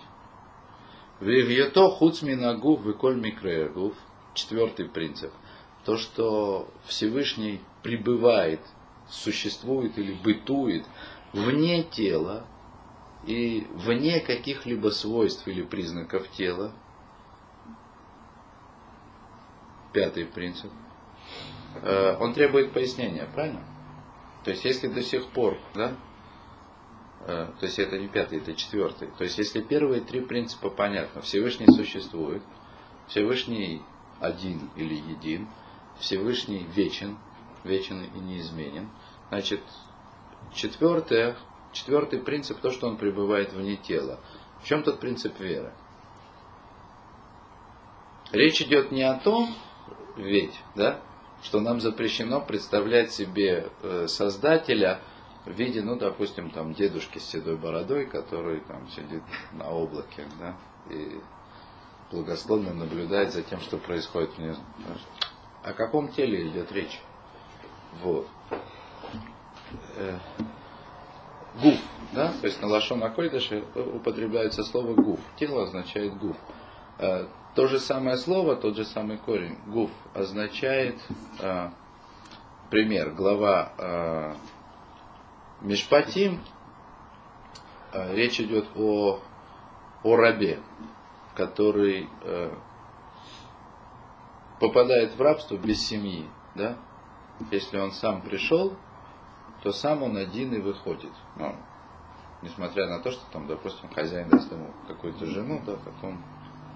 [1.21, 3.95] Вивьето хуцмина гуф выколь микрея гуф.
[4.35, 5.33] Четвертый принцип.
[5.85, 8.61] То, что Всевышний пребывает,
[9.09, 10.85] существует или бытует
[11.33, 12.47] вне тела
[13.27, 16.73] и вне каких-либо свойств или признаков тела.
[19.93, 20.71] Пятый принцип.
[21.83, 23.65] Э, он требует пояснения, правильно?
[24.45, 25.97] То есть, если до сих пор, да,
[27.27, 29.09] то есть это не пятый, это четвертый.
[29.19, 32.43] То есть если первые три принципа понятно, Всевышний существует,
[33.09, 33.83] Всевышний
[34.21, 35.49] один или един,
[35.99, 37.19] Всевышний вечен,
[37.65, 38.89] вечен и неизменен.
[39.29, 39.61] Значит,
[40.55, 41.37] четвертое,
[41.73, 44.21] четвертый принцип, то, что он пребывает вне тела.
[44.63, 45.73] В чем тот принцип веры?
[48.33, 49.55] Речь идет не о том,
[50.17, 51.01] ведь, да,
[51.43, 55.01] что нам запрещено представлять себе э, Создателя–
[55.49, 60.55] в виде, ну, допустим, там дедушки с седой бородой, который там сидит на облаке, да,
[60.91, 61.21] и
[62.11, 64.61] благословно наблюдает за тем, что происходит внизу.
[65.63, 67.01] О каком теле идет речь?
[68.03, 68.29] Вот.
[69.97, 70.19] Э,
[71.63, 71.79] гуф,
[72.13, 75.21] да, то есть на лашон койдыше употребляется слово гуф.
[75.37, 76.37] Тело означает гуф.
[76.99, 80.99] Э, то же самое слово, тот же самый корень, гуф, означает,
[81.41, 81.71] э,
[82.71, 84.37] пример, глава
[85.61, 86.41] Мишпатим,
[87.93, 89.21] э, речь идет о,
[90.05, 90.61] о рабе,
[91.35, 92.55] который э,
[94.61, 96.27] попадает в рабство без семьи.
[96.55, 96.77] Да?
[97.51, 98.77] Если он сам пришел,
[99.63, 101.13] то сам он один и выходит.
[101.37, 101.57] Ну,
[102.43, 106.23] несмотря на то, что там, допустим, хозяин даст ему какую-то жену, да, потом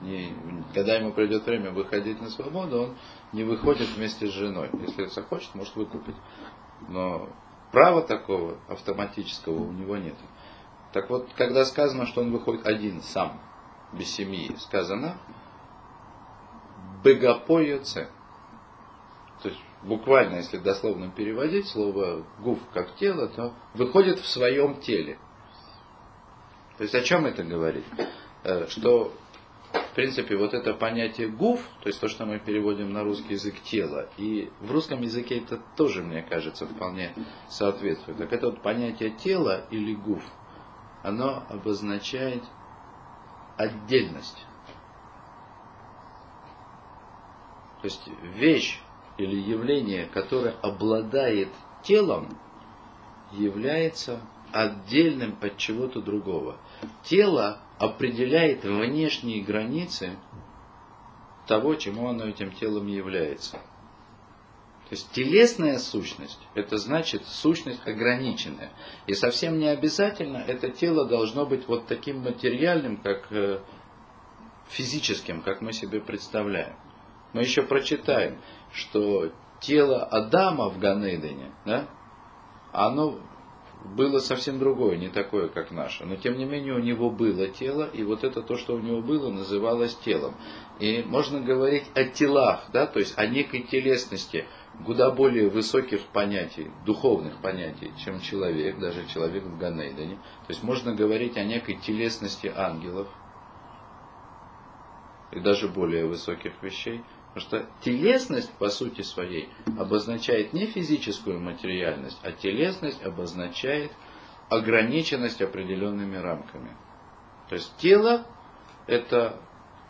[0.02, 0.34] не,
[0.74, 2.96] когда ему придет время выходить на свободу, он
[3.32, 4.70] не выходит вместе с женой.
[4.80, 6.16] Если захочет, может выкупить.
[6.88, 7.28] Но
[7.72, 10.14] Права такого автоматического у него нет.
[10.92, 13.40] Так вот, когда сказано, что он выходит один, сам,
[13.94, 15.16] без семьи, сказано
[17.02, 18.10] «бегапойоце».
[19.42, 25.18] То есть, буквально, если дословно переводить слово «гуф» как тело, то выходит в своем теле.
[26.76, 27.84] То есть, о чем это говорит?
[28.44, 29.14] Э, что
[29.72, 33.60] в принципе, вот это понятие гуф, то есть то, что мы переводим на русский язык
[33.62, 37.14] тело, и в русском языке это тоже, мне кажется, вполне
[37.48, 38.18] соответствует.
[38.18, 40.22] Так это вот понятие тела или гуф,
[41.02, 42.42] оно обозначает
[43.56, 44.46] отдельность.
[47.82, 48.80] То есть вещь
[49.18, 51.48] или явление, которое обладает
[51.82, 52.28] телом,
[53.32, 54.20] является
[54.52, 56.56] отдельным от чего-то другого.
[57.02, 60.16] Тело определяет внешние границы
[61.48, 63.56] того, чему оно этим телом является.
[64.88, 68.70] То есть телесная сущность, это значит сущность ограниченная.
[69.08, 73.58] И совсем не обязательно это тело должно быть вот таким материальным, как э,
[74.68, 76.76] физическим, как мы себе представляем.
[77.32, 78.38] Мы еще прочитаем,
[78.72, 81.88] что тело Адама в Ганейдене, да,
[82.70, 83.18] оно
[83.84, 86.04] было совсем другое, не такое, как наше.
[86.04, 89.00] Но тем не менее у него было тело, и вот это то, что у него
[89.00, 90.34] было, называлось телом.
[90.78, 94.46] И можно говорить о телах, да, то есть о некой телесности,
[94.84, 100.16] куда более высоких понятий, духовных понятий, чем человек, даже человек в Ганейдане.
[100.16, 103.08] То есть можно говорить о некой телесности ангелов,
[105.32, 107.02] и даже более высоких вещей.
[107.34, 113.90] Потому что телесность, по сути своей, обозначает не физическую материальность, а телесность обозначает
[114.50, 116.76] ограниченность определенными рамками.
[117.48, 118.26] То есть тело–
[118.86, 119.40] это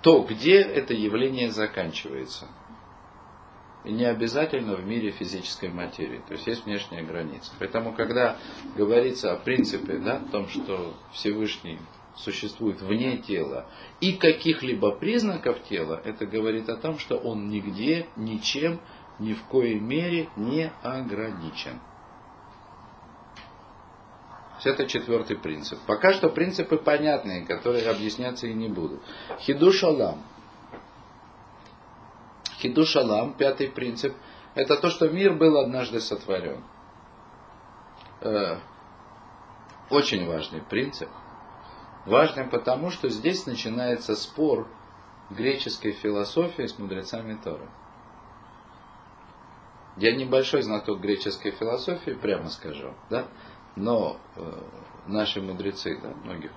[0.02, 2.46] то, где это явление заканчивается.
[3.84, 6.22] И не обязательно в мире физической материи.
[6.28, 7.50] То есть есть внешняя граница.
[7.58, 8.36] Поэтому, когда
[8.76, 11.80] говорится о принципе, да, о том, что Всевышний
[12.16, 13.66] существует вне тела
[14.00, 18.80] и каких-либо признаков тела, это говорит о том, что он нигде, ничем,
[19.18, 21.80] ни в коей мере не ограничен.
[24.64, 25.78] Это четвертый принцип.
[25.86, 29.02] Пока что принципы понятные, которые объясняться и не будут.
[29.40, 30.22] Хиду шалам.
[32.58, 34.14] Хиду шалам, пятый принцип,
[34.54, 36.62] это то, что мир был однажды сотворен.
[38.20, 38.58] Э,
[39.90, 41.08] очень важный принцип–
[42.04, 44.68] Важным потому, что здесь начинается спор
[45.30, 47.68] греческой философии с мудрецами Торы.
[49.96, 53.26] Я небольшой знаток греческой философии, прямо скажу, да?
[53.76, 54.62] но э,
[55.06, 56.50] наши мудрецы да, многих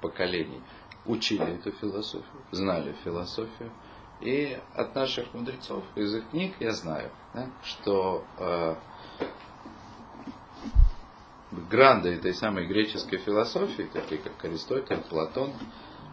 [0.00, 0.62] поколений
[1.04, 3.70] учили эту философию, знали философию.
[4.20, 8.74] И от наших мудрецов, из их книг я знаю, да, что э,
[11.58, 15.52] гранды этой самой греческой философии, такие как Аристотель, Платон,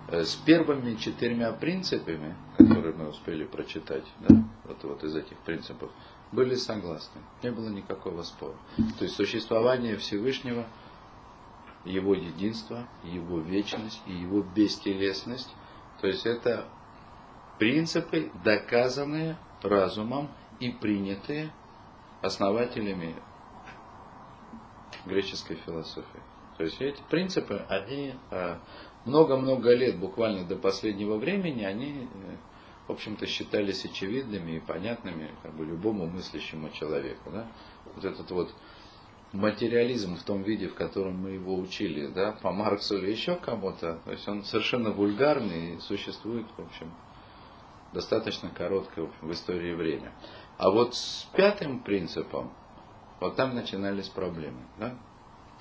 [0.10, 5.92] э, с первыми четырьмя принципами, которые мы успели прочитать, да, вот, вот из этих принципов,
[6.32, 7.22] были согласны.
[7.44, 8.56] Не было никакого спора.
[8.98, 10.66] То есть существование Всевышнего,
[11.86, 15.50] его единство, его вечность и его бестелесность,
[16.02, 16.66] то есть это
[17.60, 20.30] принципы, доказанные разумом
[20.60, 21.52] и принятые
[22.22, 23.16] основателями
[25.06, 26.22] греческой философии.
[26.58, 28.60] То есть эти принципы, они а,
[29.06, 32.36] много-много лет, буквально до последнего времени, они, э,
[32.88, 37.30] в общем-то, считались очевидными и понятными как бы, любому мыслящему человеку.
[37.32, 37.48] Да?
[37.94, 38.54] Вот этот вот
[39.32, 44.00] материализм в том виде, в котором мы его учили, да, по Марксу или еще кому-то,
[44.06, 46.92] то есть он совершенно вульгарный и существует, в общем,
[47.94, 50.14] достаточно короткое в истории время.
[50.58, 52.52] А вот с пятым принципом,
[53.26, 54.62] вот там начинались проблемы.
[54.78, 54.96] Да?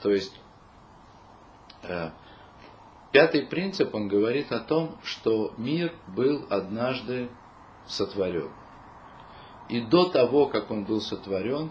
[0.02, 0.38] То есть
[1.82, 2.10] э,
[3.12, 7.30] пятый принцип, он говорит о том, что мир был однажды
[7.86, 8.50] сотворен.
[9.68, 11.70] И до того, как он был сотворен,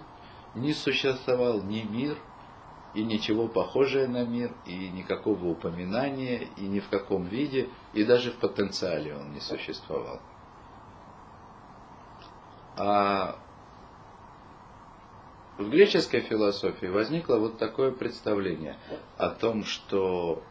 [0.55, 2.17] не существовал ни мир,
[2.93, 8.31] и ничего похожее на мир, и никакого упоминания, и ни в каком виде, и даже
[8.31, 10.19] в потенциале он не существовал.
[12.77, 13.42] А
[15.57, 18.77] в греческой философии возникло вот такое представление
[19.17, 20.43] о том, что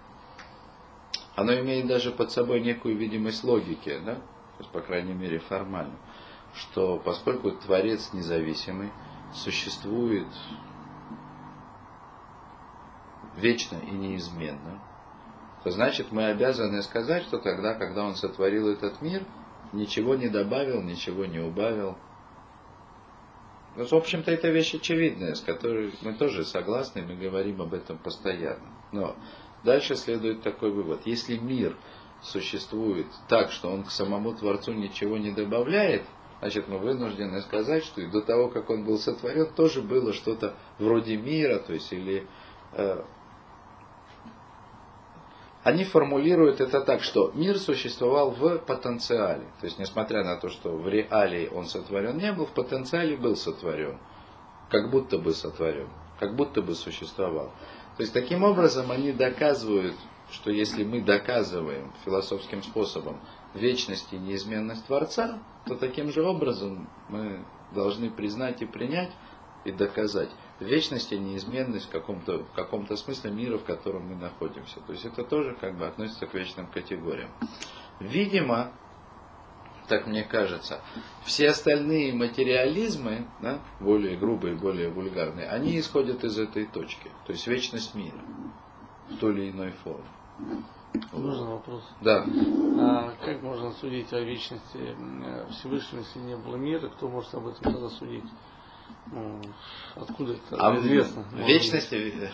[1.34, 4.14] оно имеет даже под собой некую видимость логики, да?
[4.14, 5.96] То есть, по крайней мере, формально,
[6.54, 8.90] что поскольку Творец независимый,
[9.34, 10.28] существует
[13.36, 14.82] вечно и неизменно,
[15.64, 19.24] то значит мы обязаны сказать, что тогда, когда Он сотворил этот мир,
[19.72, 21.96] ничего не добавил, ничего не убавил,
[23.76, 27.98] ну, в общем-то, это вещь очевидная, с которой мы тоже согласны, мы говорим об этом
[27.98, 28.68] постоянно.
[28.92, 29.16] Но
[29.64, 31.06] дальше следует такой вывод.
[31.06, 31.76] Если мир
[32.22, 36.04] существует так, что он к самому Творцу ничего не добавляет,
[36.40, 40.54] значит, мы вынуждены сказать, что и до того, как он был сотворен, тоже было что-то
[40.78, 42.26] вроде мира, то есть или
[42.72, 43.02] э,
[45.64, 49.44] они формулируют это так, что мир существовал в потенциале.
[49.60, 53.36] То есть, несмотря на то, что в реалии он сотворен не был, в потенциале был
[53.36, 53.98] сотворен.
[54.70, 55.88] Как будто бы сотворен.
[56.18, 57.52] Как будто бы существовал.
[57.96, 59.94] То есть, таким образом, они доказывают,
[60.32, 63.20] что если мы доказываем философским способом
[63.54, 69.10] вечность и неизменность Творца, то таким же образом мы должны признать и принять
[69.64, 70.30] и доказать
[70.62, 74.80] вечность и неизменность в каком-то, в каком-то смысле мира, в котором мы находимся.
[74.80, 77.30] То есть это тоже как бы относится к вечным категориям.
[78.00, 78.72] Видимо,
[79.88, 80.80] так мне кажется,
[81.24, 87.10] все остальные материализмы, да, более грубые, более вульгарные, они исходят из этой точки.
[87.26, 88.20] То есть вечность мира
[89.10, 90.06] в той или иной форме.
[91.12, 91.82] Можно вопрос?
[92.00, 92.24] Да.
[92.24, 94.96] А как можно судить о вечности
[95.50, 96.88] Всевышнего, если не было мира?
[96.88, 98.24] Кто может об этом тогда судить?
[99.12, 99.40] Ну,
[99.94, 101.24] откуда это а известно?
[101.32, 102.30] Вечности.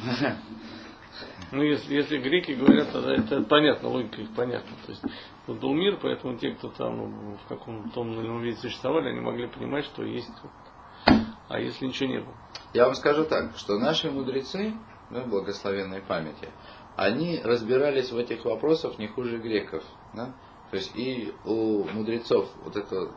[1.51, 4.77] Ну, если, если греки говорят, тогда это понятно, логика их понятна.
[4.87, 5.03] То есть
[5.47, 9.09] вот был мир, поэтому те, кто там ну, в каком-то том или ином виде существовали,
[9.09, 10.31] они могли понимать, что есть.
[11.49, 12.35] А если ничего не было?
[12.75, 14.75] Я вам скажу так, что наши мудрецы,
[15.11, 16.51] да, благословенной памяти,
[16.97, 19.83] они разбирались в этих вопросах не хуже греков.
[20.13, 20.35] Да?
[20.71, 23.13] То есть и у мудрецов вот этого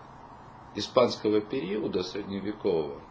[0.75, 3.01] испанского периода средневекового,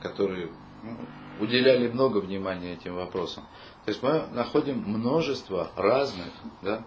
[0.00, 0.50] которые
[0.82, 0.96] ну,
[1.40, 3.44] уделяли много внимания этим вопросам.
[3.84, 6.84] То есть мы находим множество разных, да,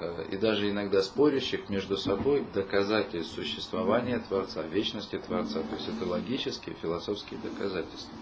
[0.00, 5.60] э, и даже иногда спорящих между собой доказательств существования Творца, вечности Творца.
[5.62, 8.14] То есть это логические, философские доказательства.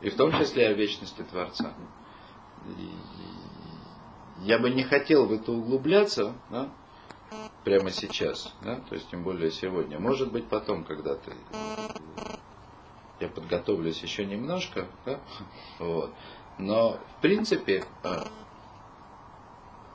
[0.00, 1.72] И в том числе о вечности Творца.
[4.40, 6.70] Я бы не хотел в это углубляться, да,
[7.64, 9.98] прямо сейчас, да, то есть тем более сегодня.
[9.98, 11.32] Может быть потом когда-то
[13.20, 15.20] я подготовлюсь еще немножко, да,
[15.78, 16.12] вот.
[16.58, 18.26] Но в принципе а,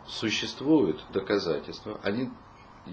[0.08, 2.30] существуют доказательства, они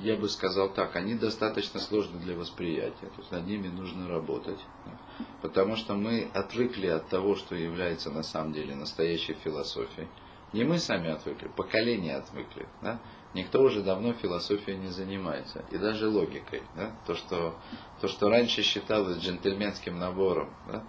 [0.03, 4.59] я бы сказал так, они достаточно сложны для восприятия, то есть над ними нужно работать,
[5.41, 10.09] потому что мы отвыкли от того, что является на самом деле настоящей философией.
[10.53, 12.67] Не мы сами отвыкли, поколение отвыкли.
[12.81, 13.01] Да?
[13.35, 16.63] Никто уже давно философией не занимается, и даже логикой.
[16.77, 16.93] Да?
[17.07, 17.55] То, что,
[18.01, 20.85] то, что раньше считалось джентльменским набором, да?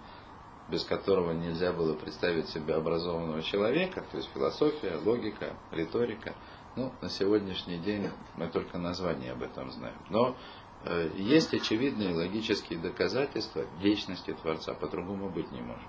[0.68, 6.34] без которого нельзя было представить себе образованного человека, то есть философия, логика, риторика–
[6.76, 9.96] ну, на сегодняшний день мы только название об этом знаем.
[10.10, 10.36] Но
[10.84, 15.88] э, есть очевидные логические доказательства вечности Творца, по-другому быть не может.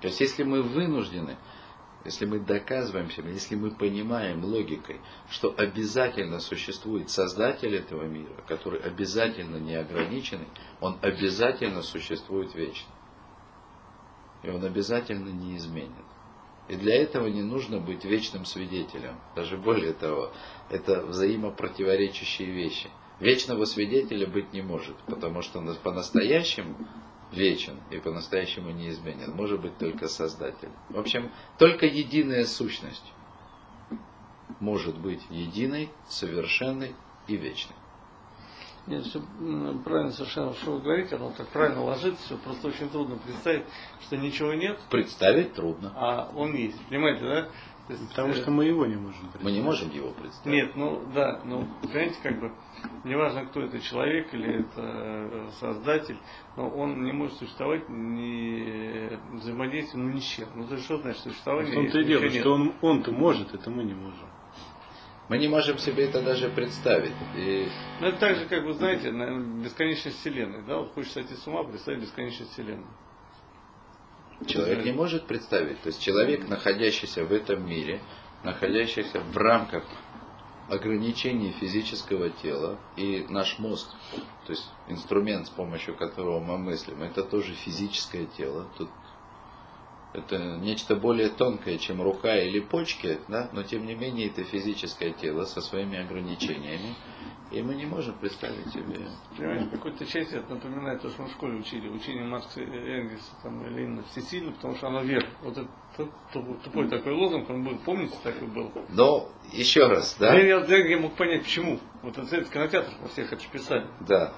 [0.00, 1.36] То есть, если мы вынуждены,
[2.04, 8.80] если мы доказываем себе, если мы понимаем логикой, что обязательно существует Создатель этого мира, который
[8.80, 10.48] обязательно неограниченный,
[10.80, 12.90] он обязательно существует вечно.
[14.42, 16.04] И он обязательно неизменен.
[16.68, 19.20] И для этого не нужно быть вечным свидетелем.
[19.34, 20.32] Даже более того,
[20.70, 22.88] это взаимопротиворечащие вещи.
[23.18, 26.76] Вечного свидетеля быть не может, потому что по-настоящему
[27.32, 29.32] вечен и по-настоящему неизменен.
[29.32, 30.70] Может быть только Создатель.
[30.88, 33.12] В общем, только единая сущность
[34.58, 36.94] может быть единой, совершенной
[37.26, 37.76] и вечной.
[38.86, 39.22] Нет, все
[39.84, 43.64] правильно совершенно, что вы говорите, оно так правильно ложится, все просто очень трудно представить,
[44.00, 44.80] что ничего нет.
[44.90, 45.92] Представить трудно.
[45.94, 47.48] А он есть, понимаете, да?
[48.10, 49.44] Потому что мы его не можем представить.
[49.44, 50.46] Мы не можем его представить.
[50.46, 52.52] Нет, ну да, ну понимаете, как бы,
[53.04, 56.18] неважно, кто это человек или это э, создатель,
[56.56, 60.48] но он не может существовать не взаимодействием, ну ни с чем.
[60.54, 61.72] Ну то есть что значит существование?
[61.72, 64.28] В том-то и дело, что он, он-то может, это мы не можем.
[65.30, 67.14] Мы не можем себе это даже представить.
[67.36, 67.68] И...
[68.00, 70.62] Ну, это так же, как вы знаете, наверное, бесконечность Вселенной.
[70.66, 70.78] Да?
[70.78, 72.88] Вот хочешь сойти с ума, представить бесконечность Вселенной.
[74.46, 75.80] Человек не может представить.
[75.82, 78.00] То есть человек, находящийся в этом мире,
[78.42, 79.84] находящийся в рамках
[80.68, 83.88] ограничений физического тела, и наш мозг,
[84.46, 88.66] то есть инструмент, с помощью которого мы мыслим, это тоже физическое тело.
[88.78, 88.88] Тут
[90.12, 93.48] это нечто более тонкое, чем рука или почки, да?
[93.52, 96.94] но тем не менее это физическое тело со своими ограничениями.
[97.50, 99.08] И мы не можем представить себе.
[99.36, 101.88] Понимаешь, в какой-то части это напоминает то, что мы в школе учили.
[101.88, 105.26] Учение Маркса Энгельса там, Ленина всесильно, потому что оно вера.
[105.42, 105.68] Вот это
[106.32, 108.70] тупой такой лозунг, он был, помните, такой был?
[108.90, 110.32] Но, еще раз, да?
[110.38, 111.80] Я, я, я мог понять, почему.
[112.02, 113.86] Вот это советский кинотеатр во всех это писали.
[114.06, 114.32] Да.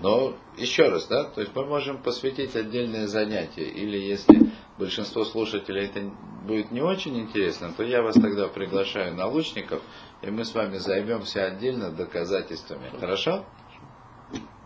[0.00, 5.84] Но еще раз, да, то есть мы можем посвятить отдельное занятие, или если большинство слушателей
[5.84, 6.10] это
[6.44, 9.82] будет не очень интересно, то я вас тогда приглашаю на лучников,
[10.22, 12.90] и мы с вами займемся отдельно доказательствами.
[12.98, 13.44] Хорошо?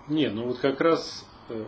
[0.09, 1.65] Не, ну вот как раз э,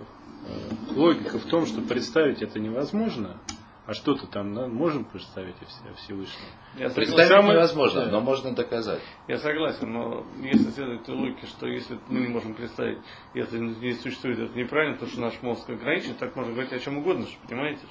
[0.95, 3.41] логика в том, что представить это невозможно,
[3.87, 6.49] А что-то там да, можем представить о Всевышнем?
[6.77, 7.53] Я Представить самое...
[7.55, 8.11] невозможно, да.
[8.11, 9.01] но можно доказать.
[9.29, 12.99] Я согласен, но если следует логике, что если мы не можем представить,
[13.33, 16.99] если не существует, это неправильно, потому что наш мозг ограничен, так можно говорить о чем
[16.99, 17.83] угодно, понимаете?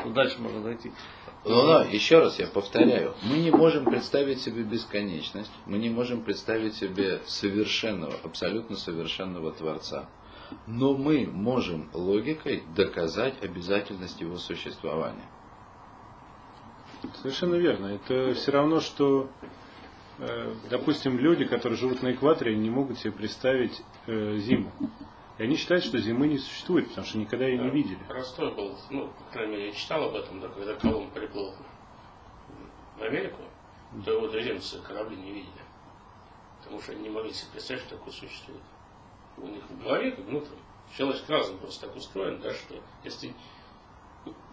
[0.00, 0.92] Что дальше можно зайти.
[1.44, 6.22] Ну, но, еще раз я повторяю, мы не можем представить себе бесконечность, мы не можем
[6.22, 10.08] представить себе совершенного, абсолютно совершенного Творца.
[10.66, 15.28] Но мы можем логикой доказать обязательность его существования.
[17.20, 17.86] Совершенно верно.
[17.86, 19.28] Это все равно, что,
[20.18, 24.72] э, допустим, люди, которые живут на экваторе, не могут себе представить э, зиму.
[25.38, 27.98] И они считают, что зимы не существует, потому что никогда ее да, не видели.
[28.06, 31.54] Простой был, ну, по крайней мере, я читал об этом, да, когда Колумб приплыл
[32.98, 33.42] в Америку,
[34.04, 35.50] то его туземцы корабли не видели.
[36.62, 38.62] Потому что они не могли себе представить, что такое существует.
[39.36, 40.54] У них в голове, как, ну, там,
[40.96, 43.34] человеческий разум просто так устроен, да, что если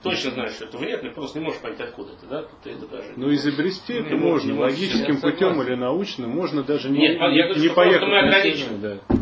[0.02, 2.46] точно знаешь, что этого нет, но просто не можешь понять, откуда это, да?
[2.64, 3.14] Ты это даже...
[3.16, 7.62] Ну, изобрести это можно, логическим путем или научным, можно даже не, нет, не, я говорю,
[7.62, 8.08] не поехать.
[8.08, 8.78] Мы ограничены.
[8.80, 9.21] Да.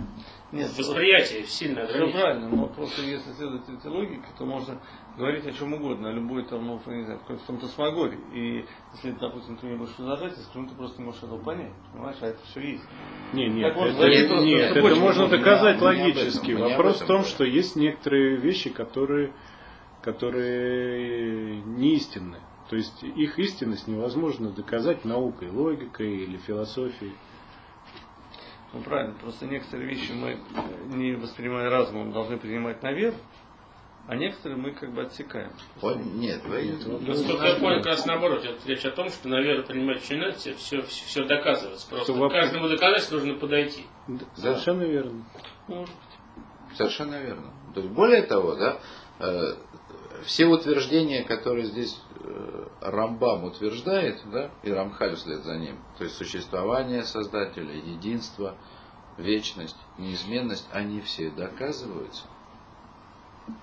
[0.52, 2.10] Нет, восприятие сильно ограничено.
[2.10, 4.82] Все правильно, но просто если следовать этой логике, то можно
[5.18, 8.20] говорить о чем угодно, о любой там, ну, не знаю, в фантасмагории.
[8.34, 12.18] И если, допустим, ты не будешь зажать, ну, ты просто не можешь этого понять, понимаешь,
[12.22, 12.84] а это все есть.
[13.34, 16.52] Не, нет, это, это, нет, это можно доказать логически.
[16.54, 19.34] Вопрос в том, что есть некоторые вещи, которые
[20.02, 22.38] которые не истинны.
[22.70, 27.14] То есть их истинность невозможно доказать наукой, логикой или философией.
[28.74, 30.38] Ну правильно, просто некоторые вещи мы,
[30.96, 33.16] не воспринимая разумом, должны принимать на веру,
[34.08, 35.52] а некоторые мы как бы отсекаем.
[35.82, 37.08] О, нет, вы нет.
[37.08, 40.38] Насколько я понял, как раз наоборот, это речь о том, что на веру принимать начинать,
[40.38, 41.88] все, все, все доказывается.
[41.90, 43.86] Просто что к каждому доказательству нужно подойти.
[44.08, 44.26] Да.
[44.36, 45.26] Совершенно верно.
[45.68, 46.78] Может быть.
[46.78, 47.54] Совершенно верно.
[47.74, 48.80] То есть, более того, да,
[49.20, 49.54] э,
[50.26, 52.09] все утверждения, которые здесь э,
[52.82, 58.56] Рамбам утверждает, да, и Рамхаль вслед за ним, то есть существование Создателя, единство,
[59.18, 62.26] вечность, неизменность, они все доказываются.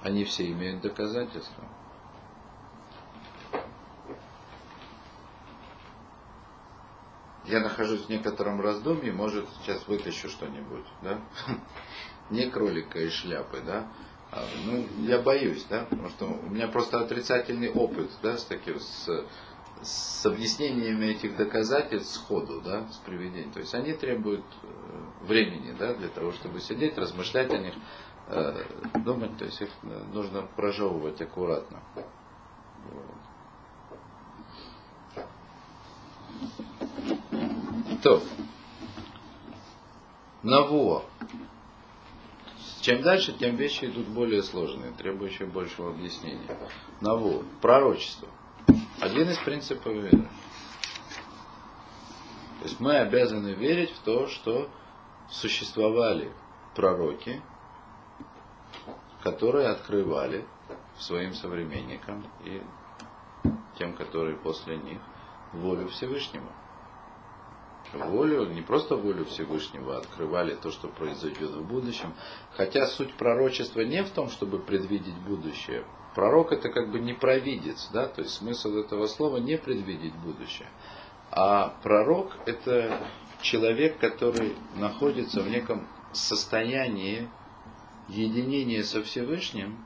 [0.02, 1.64] Они все имеют доказательства.
[7.44, 11.20] Я нахожусь в некотором раздумье, может сейчас вытащу что-нибудь, да?
[12.30, 13.88] Не кролика из шляпы, да?
[14.36, 18.78] А, ну, я боюсь, да, потому что у меня просто отрицательный опыт, да, с таким,
[18.78, 19.08] с,
[19.80, 23.50] с объяснениями этих доказательств сходу, да, с приведением.
[23.52, 24.66] То есть они требуют э,
[25.24, 27.72] времени, да, для того, чтобы сидеть, размышлять о них,
[28.28, 28.62] э,
[29.06, 29.70] думать, то есть их
[30.12, 31.80] нужно прожевывать аккуратно.
[38.02, 38.22] То,
[40.42, 41.02] Наво
[42.86, 46.56] чем дальше, тем вещи идут более сложные, требующие большего объяснения.
[47.00, 48.28] Наву, пророчество.
[49.00, 50.28] Один из принципов веры.
[52.60, 54.70] То есть мы обязаны верить в то, что
[55.28, 56.30] существовали
[56.76, 57.42] пророки,
[59.24, 60.46] которые открывали
[60.96, 62.62] своим современникам и
[63.80, 65.00] тем, которые после них,
[65.52, 66.52] волю Всевышнего
[67.92, 72.14] волю, не просто волю Всевышнего, а открывали то, что произойдет в будущем.
[72.54, 75.84] Хотя суть пророчества не в том, чтобы предвидеть будущее.
[76.14, 80.68] Пророк это как бы не провидец, да, то есть смысл этого слова не предвидеть будущее.
[81.30, 82.98] А пророк это
[83.42, 87.28] человек, который находится в неком состоянии
[88.08, 89.84] единения со Всевышним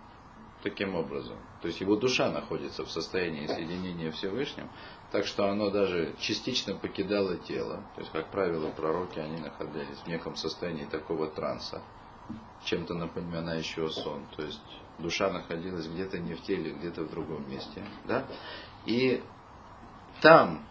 [0.62, 1.36] таким образом.
[1.62, 4.68] То есть его душа находится в состоянии соединения Всевышним,
[5.12, 7.82] так что оно даже частично покидало тело.
[7.94, 11.82] То есть, как правило, пророки, они находились в неком состоянии такого транса,
[12.64, 14.24] чем-то напоминающего сон.
[14.36, 14.60] То есть,
[14.98, 17.84] душа находилась где-то не в теле, где-то в другом месте.
[18.06, 18.24] Да?
[18.86, 19.22] И
[20.20, 20.64] там,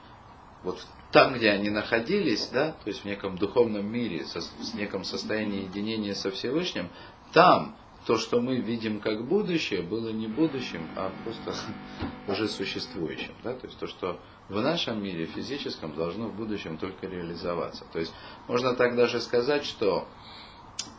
[0.63, 5.03] вот там, где они находились, да, то есть в неком духовном мире, со, в неком
[5.03, 6.89] состоянии единения со Всевышним,
[7.33, 7.75] там
[8.09, 11.53] то, что мы видим как будущее, было не будущим, а просто
[12.27, 13.35] уже существующим.
[13.43, 13.53] Да?
[13.53, 17.85] То есть то, что в нашем мире физическом должно в будущем только реализоваться.
[17.93, 18.11] То есть
[18.47, 20.07] можно так даже сказать, что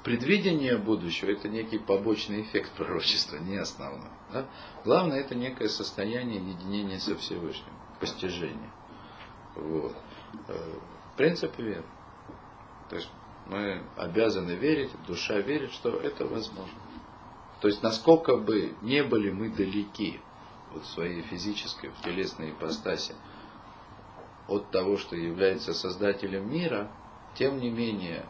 [0.05, 4.13] предвидение будущего это некий побочный эффект пророчества, не основной.
[4.33, 4.47] Да?
[4.85, 8.71] Главное это некое состояние единения со Всевышним, постижение.
[9.57, 9.97] Вот.
[10.47, 10.75] Э,
[11.17, 11.87] принцип веры.
[12.89, 13.11] То есть
[13.47, 16.79] мы обязаны верить, душа верит, что это возможно.
[17.61, 20.21] То есть, насколько бы не были мы далеки
[20.73, 23.15] вот, своей физической, в телесной ипостаси
[24.49, 26.91] от того, что является создателем мира,
[27.35, 28.27] тем не менее,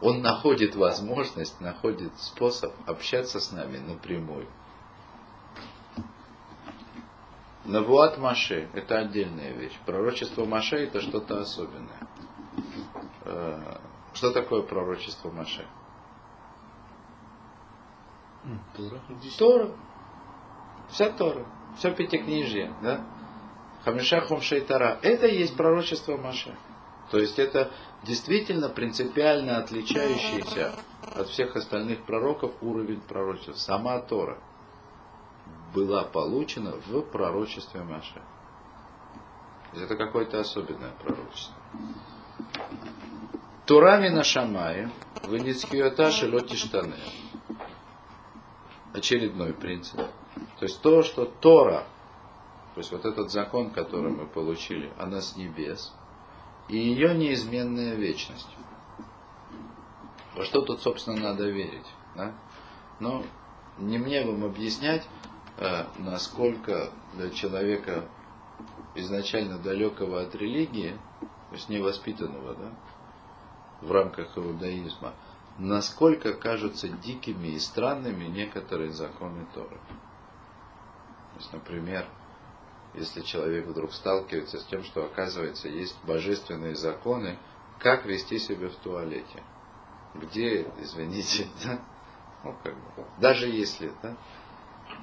[0.00, 4.46] он находит возможность, находит способ общаться с нами напрямую.
[7.64, 9.78] Навуат Маше– это отдельная вещь.
[9.86, 12.08] Пророчество Маше– это что-то особенное.
[13.24, 13.78] Э,
[14.14, 15.66] что такое пророчество Маше?
[18.76, 19.00] Тура.
[19.38, 19.70] Тора.
[20.88, 21.46] Вся Тора.
[21.76, 22.74] Все пятикнижие.
[22.82, 23.04] Да?
[23.84, 24.98] Хамиша Хумшей Тара.
[25.02, 26.56] Это и есть пророчество Маше.
[27.10, 27.70] То есть это
[28.04, 30.72] действительно принципиально отличающийся
[31.14, 33.52] от всех остальных пророков уровень пророчества.
[33.54, 34.38] Сама Тора
[35.74, 38.22] была получена в пророчестве Маше.
[39.74, 41.54] Это какое-то особенное пророчество.
[43.66, 44.90] Турами на Шамае,
[45.28, 46.94] Венецкиота Шелотиштане.
[48.92, 49.96] Очередной принцип.
[49.96, 51.84] То есть то, что Тора,
[52.74, 55.92] то есть вот этот закон, который мы получили, она с небес,
[56.68, 58.48] и ее неизменная вечность.
[60.36, 61.86] Во что тут, собственно, надо верить?
[62.16, 62.32] Да?
[63.00, 63.24] Но
[63.78, 65.06] не мне вам объяснять,
[65.58, 68.04] э, насколько для человека
[68.94, 72.70] изначально далекого от религии, то есть невоспитанного да,
[73.80, 75.14] в рамках иудаизма,
[75.60, 79.76] насколько кажутся дикими и странными некоторые законы Торы.
[79.76, 82.06] То есть, например,
[82.94, 87.38] если человек вдруг сталкивается с тем, что оказывается есть божественные законы,
[87.78, 89.42] как вести себя в туалете.
[90.14, 91.78] Где, извините, да?
[92.42, 94.16] Ну, как бы, даже если да,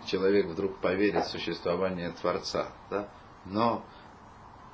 [0.05, 3.07] человек вдруг поверит в существование Творца, да,
[3.45, 3.85] но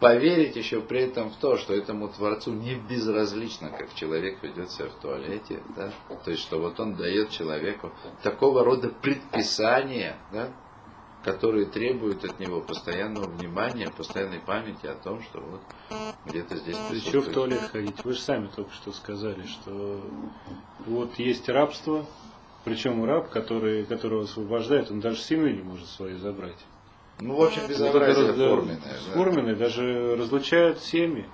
[0.04, 4.90] поверить еще при этом в то, что этому Творцу не безразлично, как человек ведет себя
[4.90, 5.94] в туалете, да,
[6.26, 10.50] то есть, что вот он дает человеку такого рода предписания, да,
[11.24, 15.62] которые требуют от него постоянного внимания, постоянной памяти о том, что вот
[16.26, 18.04] где-то здесь Еще в туалет ходить.
[18.04, 20.02] Вы же сами только что сказали, что
[20.86, 22.06] вот есть рабство,
[22.66, 26.60] причем раб, который, которого освобождает, он даже семью не может свою забрать.
[27.24, 28.80] Ну, в общем, безобразие Вот форменное.
[28.82, 29.14] да.
[29.14, 31.26] Форменное, даже разлучают семьи.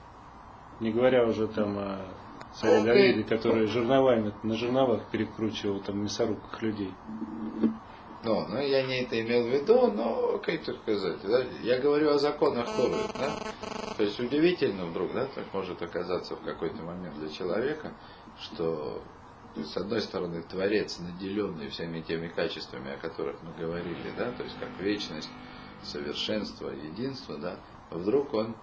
[0.80, 2.00] Не говоря уже там о
[2.54, 2.84] царе.
[2.84, 6.94] Давиде, который жерновами, на жерновах перекручивал там мясорубках людей.
[8.24, 12.10] Ну, ну, я не это имел в виду, но, как это сказать, да, я говорю
[12.12, 13.32] о законах Торы, да?
[13.96, 17.94] То есть удивительно вдруг, да, так может оказаться в какой-то момент для человека,
[18.42, 19.02] что
[19.56, 24.56] с одной стороны Творец, наделенный всеми теми качествами, о которых мы говорили, да, то есть
[24.60, 25.30] как вечность,
[25.84, 27.58] совершенство, единство, да,
[27.90, 28.56] вдруг он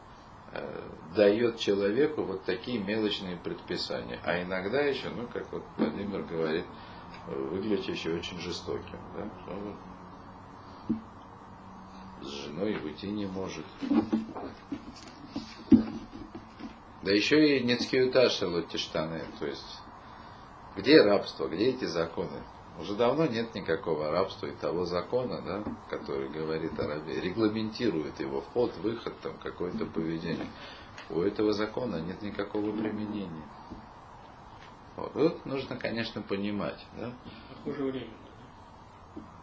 [0.52, 0.80] э,
[1.14, 4.20] дает человеку вот такие мелочные предписания.
[4.24, 6.64] А иногда еще, ну, как вот Владимир говорит,
[7.26, 8.98] выглядит еще очень жестоким.
[9.16, 9.28] Да?
[12.22, 13.64] С женой уйти не может.
[17.02, 19.22] Да еще и Нецкиюташа Лотиштаны.
[19.38, 19.80] То есть,
[20.76, 22.42] где рабство, где эти законы?
[22.78, 28.42] Уже давно нет никакого рабства и того закона, да, который говорит о рабе, регламентирует его
[28.42, 30.46] вход, выход, там, какое-то поведение.
[31.08, 33.48] У этого закона нет никакого применения.
[34.96, 35.14] Вот.
[35.14, 36.84] Вот нужно, конечно, понимать.
[36.98, 37.12] Да?
[37.64, 38.26] Похоже временно.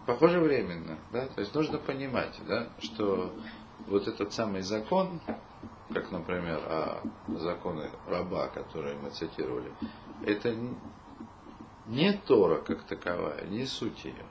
[0.05, 3.33] Похоже временно, да, то есть нужно понимать, да, что
[3.87, 5.21] вот этот самый закон,
[5.93, 9.71] как, например, а, законы раба, которые мы цитировали,
[10.25, 10.53] это
[11.87, 14.25] не Тора как таковая, не суть ее,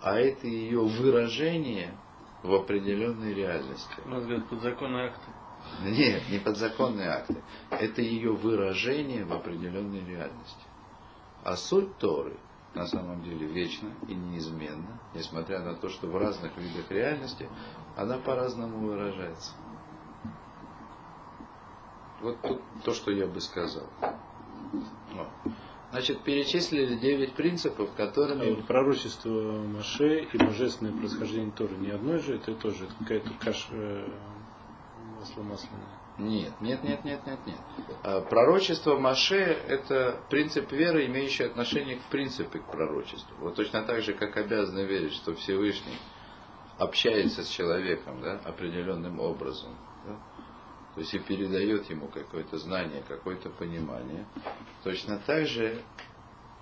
[0.00, 1.94] а это ее выражение
[2.42, 3.94] в определенной реальности.
[4.04, 5.30] У нас говорят, подзаконные акты.
[5.84, 7.42] Нет, не подзаконные акты.
[7.70, 10.66] Это ее выражение в определенной реальности.
[11.44, 12.36] А суть Торы
[12.74, 17.48] на самом деле вечна и неизменна, несмотря на то, что в разных видах реальности
[17.96, 19.52] она по-разному выражается.
[22.20, 23.88] Вот тут то, что я бы сказал.
[25.12, 25.28] Вот.
[25.92, 28.54] Значит, перечислили 9 принципов, А которыми...
[28.54, 33.68] вот пророчество Маше и божественное происхождение Торы не одно же, это тоже это какая-то каша
[33.72, 34.08] э,
[35.20, 36.02] масло масляное.
[36.16, 37.56] Нет, нет, нет, нет, нет, нет.
[38.04, 39.36] А, Пророчество Маше–
[39.68, 43.36] это принцип веры, имеющий отношение в принципе к пророчеству.
[43.40, 45.98] Вот точно так же, как обязаны верить, что Всевышний
[46.78, 49.76] общается с человеком да, определенным образом.
[50.94, 54.26] То есть и передает ему какое-то знание, какое-то понимание.
[54.84, 55.80] Точно так же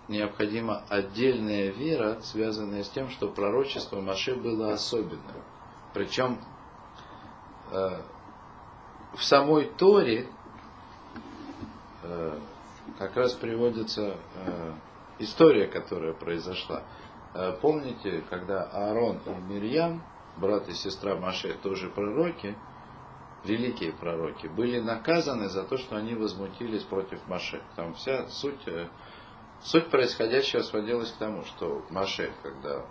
[0.09, 5.43] необходима отдельная вера, связанная с тем, что пророчество Маше было особенным.
[5.95, 6.39] Причем
[7.73, 8.03] э,
[9.15, 10.29] в самой Торе
[12.03, 12.39] э,
[12.99, 14.73] как раз приводится э,
[15.19, 16.85] история, которая произошла.
[17.35, 20.03] Э, помните, когда Аарон и Мирьям,
[20.37, 22.57] брат и сестра Маше, тоже пророки,
[23.45, 27.63] великие пророки, были наказаны за то, что они возмутились против Маше.
[27.77, 28.89] Там вся суть, э,
[29.63, 32.85] суть происходящего сводилась к тому, что Маше, когда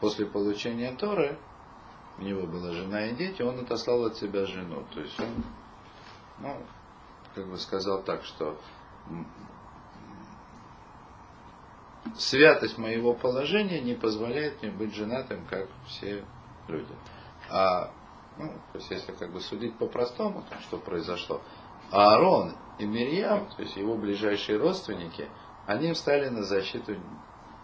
[0.00, 1.38] после получения Торы,
[2.18, 4.84] у него была жена и дети, он отослал от себя жену.
[4.92, 5.44] То есть он,
[6.38, 6.56] ну,
[7.34, 8.58] как бы сказал так, что
[12.16, 16.24] святость моего положения не позволяет мне быть женатым, как все
[16.68, 16.94] люди.
[17.48, 17.90] А,
[18.40, 21.40] ну, то есть если как бы судить по-простому, что произошло,
[21.90, 25.28] Аарон и Мирьям, то есть его ближайшие родственники,
[25.66, 26.96] они встали на защиту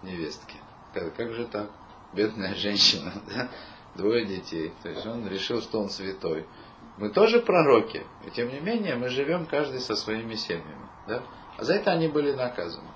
[0.02, 0.56] невестки.
[0.92, 1.70] Как, как же так?
[2.12, 3.48] Бедная женщина, да?
[3.94, 4.72] двое детей.
[4.82, 6.46] То есть он решил, что он святой.
[6.98, 10.88] Мы тоже пророки, и тем не менее мы живем каждый со своими семьями.
[11.06, 11.22] Да?
[11.58, 12.88] А за это они были наказаны.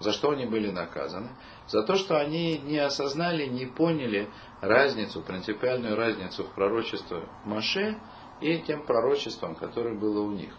[0.00, 1.30] За что они были наказаны?
[1.68, 4.30] За то, что они не осознали, не поняли
[4.62, 7.98] разницу, принципиальную разницу в пророчестве Маше
[8.40, 10.54] и тем пророчеством, которое было у них.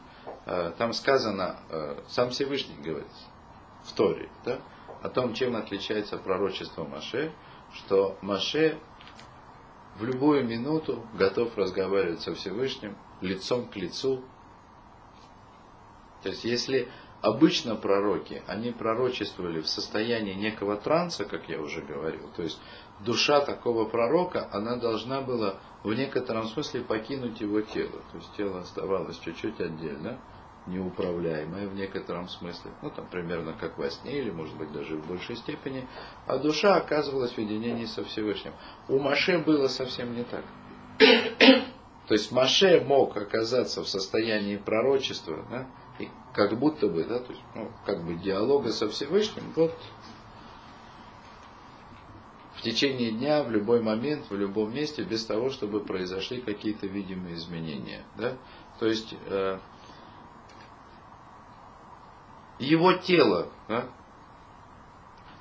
[0.46, 3.08] Э, там сказано, э, сам Всевышний говорит
[3.84, 4.60] в Торе, да,
[5.02, 7.32] о том, чем отличается пророчество Маше,
[7.74, 8.78] что Маше
[9.98, 14.24] в любую минуту готов разговаривать со Всевышним лицом к лицу.
[16.22, 16.88] То есть, если
[17.22, 22.60] обычно пророки, они пророчествовали в состоянии некого транса, как я уже говорил, то есть
[23.06, 28.02] душа такого пророка, она должна была в некотором смысле покинуть его тело.
[28.12, 30.20] То есть тело оставалось чуть-чуть отдельно,
[30.68, 35.08] неуправляемое в некотором смысле, ну там примерно как во сне или может быть даже в
[35.08, 35.88] большей степени,
[36.28, 38.54] а душа оказывалась в единении со Всевышним.
[38.88, 40.44] У Маше было совсем не так.
[42.08, 45.68] То есть Маше мог оказаться в состоянии пророчества, да,
[46.00, 49.76] и как будто бы, да, то есть, ну, как бы диалога со Всевышним, вот
[52.60, 57.36] в течение дня, в любой момент, в любом месте, без того, чтобы произошли какие-то видимые
[57.36, 58.04] изменения.
[58.18, 58.38] Да?
[58.80, 59.60] То есть э,
[62.60, 63.86] его тело, да,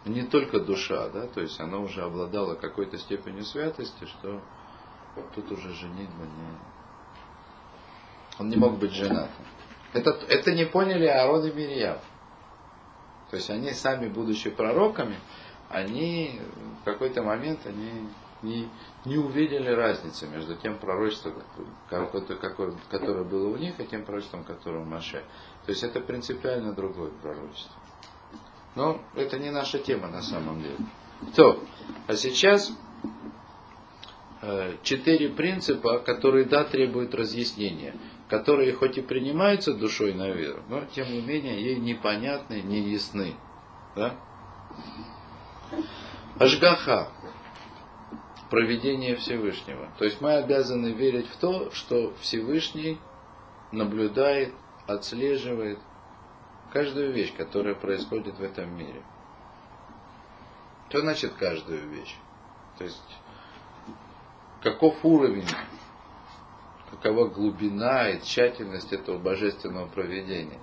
[0.05, 4.41] не только душа, да, то есть она уже обладала какой-то степенью святости, что
[5.35, 6.59] тут уже женитьба не...
[8.39, 9.45] Он не мог быть женатым.
[9.93, 11.99] Это, это не поняли Аарон и Мирьям.
[13.31, 15.17] То есть они сами, будучи пророками,
[15.69, 16.41] они
[16.81, 18.09] в какой-то момент они
[18.43, 18.69] не,
[19.05, 21.35] не увидели разницы между тем пророчеством,
[21.89, 25.23] которое было у них, и тем пророчеством, которое у Маше.
[25.67, 27.77] То есть это принципиально другое пророчество.
[28.75, 30.77] Но это не наша тема на самом деле.
[31.35, 31.63] То,
[32.07, 32.73] а сейчас
[34.41, 37.95] э, четыре принципа, которые, да, требуют разъяснения,
[38.29, 43.35] которые хоть и принимаются душой на веру, но тем не менее ей непонятны, не ясны.
[43.97, 44.15] Да?
[46.39, 47.09] Ашгаха,
[48.51, 49.89] проведение Всевышнего.
[49.99, 52.99] То есть мы обязаны верить в то, что Всевышний
[53.73, 54.53] наблюдает,
[54.87, 55.79] отслеживает
[56.73, 59.03] каждую вещь, которая происходит в этом мире.
[60.91, 62.15] Что значит каждую вещь?
[62.79, 63.03] То есть
[64.63, 65.47] каков уровень,
[66.91, 70.59] какова глубина и тщательность этого божественного проведения.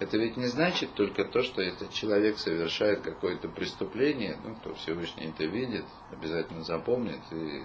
[0.00, 5.26] Это ведь не значит только то, что этот человек совершает какое-то преступление, ну, кто Всевышний
[5.26, 7.64] это видит, обязательно запомнит и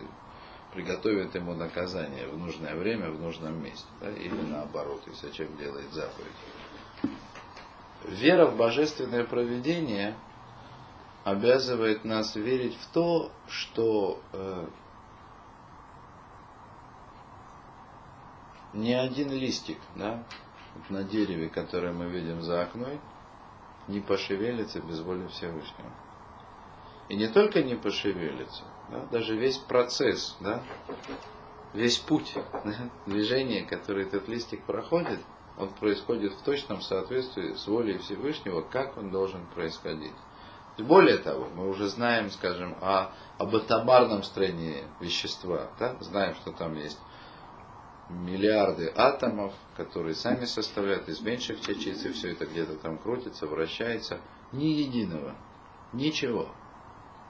[0.74, 3.86] приготовит ему наказание в нужное время, в нужном месте.
[4.02, 6.32] Да, или наоборот, если человек делает заповедь.
[8.08, 10.16] Вера в божественное проведение
[11.24, 14.20] обязывает нас верить в то, что
[18.74, 20.24] ни один листик, да,
[20.90, 23.00] на дереве, которое мы видим за окном,
[23.88, 25.92] не пошевелится без воли Всевышнего.
[27.10, 30.64] И не только не пошевелится, да, даже весь процесс, да,
[31.74, 32.34] весь путь
[32.66, 32.74] да,
[33.06, 35.20] движения, который этот листик проходит,
[35.58, 40.14] он происходит в точном соответствии с волей Всевышнего, как он должен происходить.
[40.80, 45.96] Более того, мы уже знаем, скажем, о, об атомарном строении вещества, да?
[46.00, 46.98] знаем, что там есть
[48.10, 54.20] миллиарды атомов, которые сами составляют из меньших частиц, и все это где-то там крутится, вращается.
[54.52, 55.36] Ни единого,
[55.94, 56.50] ничего,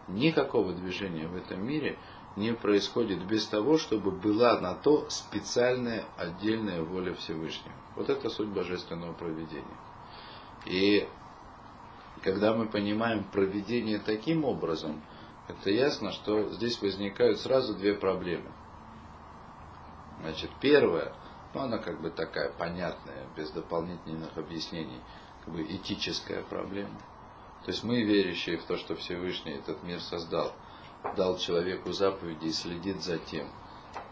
[0.08, 1.98] никакого движения в этом мире
[2.36, 7.76] не происходит без того, чтобы была на то специальная отдельная воля Всевышнего.
[7.96, 9.78] Вот это суть божественного проведения.
[10.66, 11.08] И
[12.24, 15.02] когда мы понимаем проведение таким образом,
[15.48, 18.52] это ясно, что здесь возникают сразу две проблемы–
[20.24, 21.14] Значит, первое,
[21.54, 25.02] ну она как бы такая понятная, без дополнительных объяснений,
[25.44, 26.98] как бы этическая проблема.
[27.66, 30.54] То есть мы, верящие в то, что Всевышний этот мир создал,
[31.18, 33.48] дал человеку заповеди и следит за тем.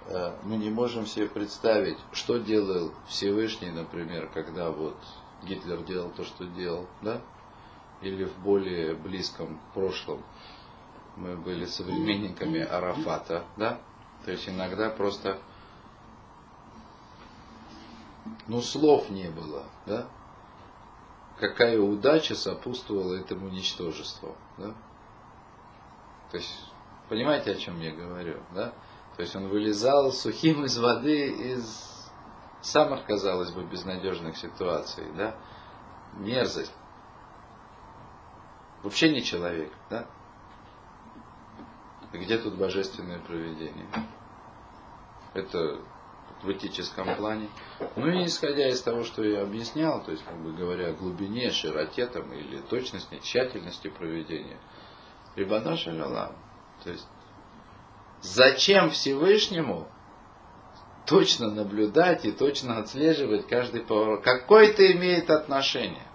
[0.08, 4.98] Э, мы не можем себе представить, что делал Всевышний, например, когда вот
[5.44, 7.22] Гитлер делал то, что делал, да?
[8.02, 10.24] Или в более близком прошлом
[11.16, 13.80] мы были современниками Арафата, да?
[14.26, 15.40] То есть иногда просто,
[18.48, 20.08] ну, слов не было, да?
[21.40, 24.74] Какая удача сопутствовала этому ничтожеству, да?
[26.32, 26.54] То есть,
[27.10, 28.74] понимаете, о чем я говорю, да?
[29.16, 32.10] То есть он вылезал сухим из воды из
[32.62, 35.36] самых, казалось бы, безнадежных ситуаций, да?
[36.14, 36.74] Мерзость.
[38.84, 40.06] Вообще не человек, да?
[42.14, 43.88] Где тут божественное проведение?
[45.34, 45.80] Это
[46.44, 47.50] в этическом плане.
[47.96, 51.52] Ну и исходя из того, что я объяснял, то есть, как бы говоря о глубине,
[51.52, 54.58] широте там, или точности, тщательности проведения,
[55.36, 56.36] Рибана Шалялам.
[56.84, 57.08] То есть,
[58.22, 59.88] зачем Всевышнему
[61.06, 64.24] точно наблюдать и точно отслеживать каждый поворот?
[64.24, 66.11] Какое это имеет отношение?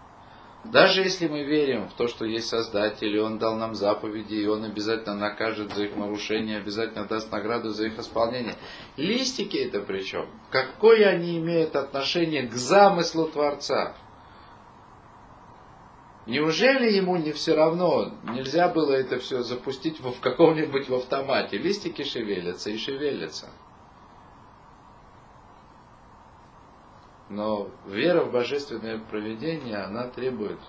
[0.73, 4.47] Даже если мы верим в то, что есть Создатель, и Он дал нам заповеди, и
[4.47, 8.57] Он обязательно накажет за их нарушение, обязательно даст награду за их исполнение.
[8.97, 10.27] Листики это причем?
[10.51, 13.95] Какое они имеют отношение к замыслу Творца?
[16.27, 21.59] Неужели ему не все равно, нельзя было это все запустить в каком-нибудь в автомате?
[21.59, 23.49] Листики шевелятся и шевелятся.
[27.29, 30.61] Но вера в божественное проведение, она требует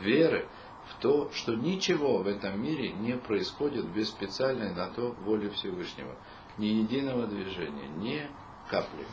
[0.00, 0.48] веры
[0.88, 6.14] в то, что ничего в этом мире не происходит без специальной на то воли Всевышнего.
[6.58, 8.28] Ни единого движения, ни
[8.68, 9.06] капли.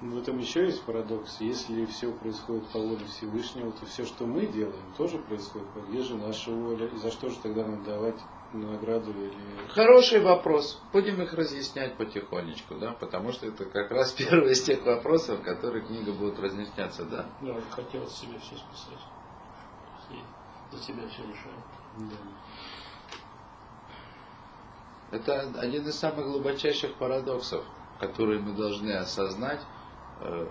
[0.00, 1.40] В этом еще есть парадокс.
[1.40, 5.68] Если все происходит по воле Всевышнего, то все, что мы делаем, тоже происходит.
[5.88, 6.86] Где же наша воля?
[6.86, 8.20] И за что же тогда нам давать
[8.60, 9.32] награду или...
[9.68, 10.80] Хороший вопрос.
[10.92, 15.84] Будем их разъяснять потихонечку, да, потому что это как раз первый из тех вопросов, которые
[15.84, 17.26] книга будет разъясняться, да.
[17.40, 19.00] Да, вот хотелось себе все списать.
[20.10, 21.62] И за тебя все решаю.
[21.98, 22.16] Да.
[25.10, 27.64] Это один из самых глубочайших парадоксов,
[28.00, 29.60] которые мы должны осознать.
[30.20, 30.46] Э,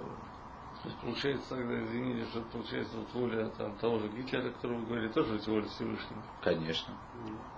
[0.81, 4.81] То есть получается тогда, извините, что получается вот воля там, того же Гитлера, о котором
[4.81, 6.23] вы говорили, тоже ведь воля Всевышнего.
[6.41, 6.93] Конечно.
[7.23, 7.54] Вот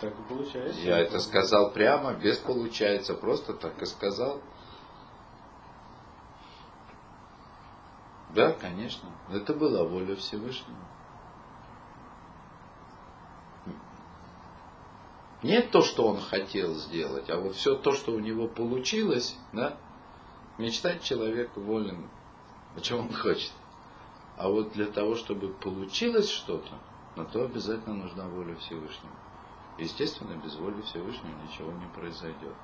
[0.00, 0.80] Так и получается.
[0.80, 4.40] Я это сказал прямо, без получается, просто так и сказал.
[8.34, 9.08] Да, конечно.
[9.30, 10.76] Это была воля Всевышнего.
[15.42, 19.76] Не то, что он хотел сделать, а вот все то, что у него получилось, да,
[20.56, 22.08] мечтать человек волен,
[22.74, 23.52] о чем он хочет.
[24.36, 26.72] А вот для того, чтобы получилось что-то,
[27.14, 29.12] на то обязательно нужна воля Всевышнего.
[29.78, 32.54] Естественно, без воли Всевышнего ничего не произойдет.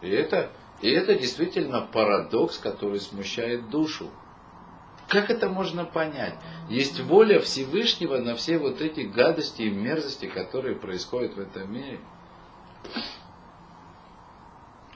[0.00, 0.50] И это,
[0.80, 4.10] и это действительно парадокс, который смущает душу.
[5.08, 6.34] Как это можно понять?
[6.68, 12.00] Есть воля Всевышнего на все вот эти гадости и мерзости, которые происходят в этом мире.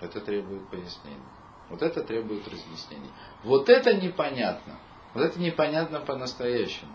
[0.01, 1.21] Это требует пояснений.
[1.69, 3.11] Вот это требует разъяснений.
[3.45, 4.79] Вот это непонятно.
[5.15, 6.93] Вот это непонятно по-настоящему.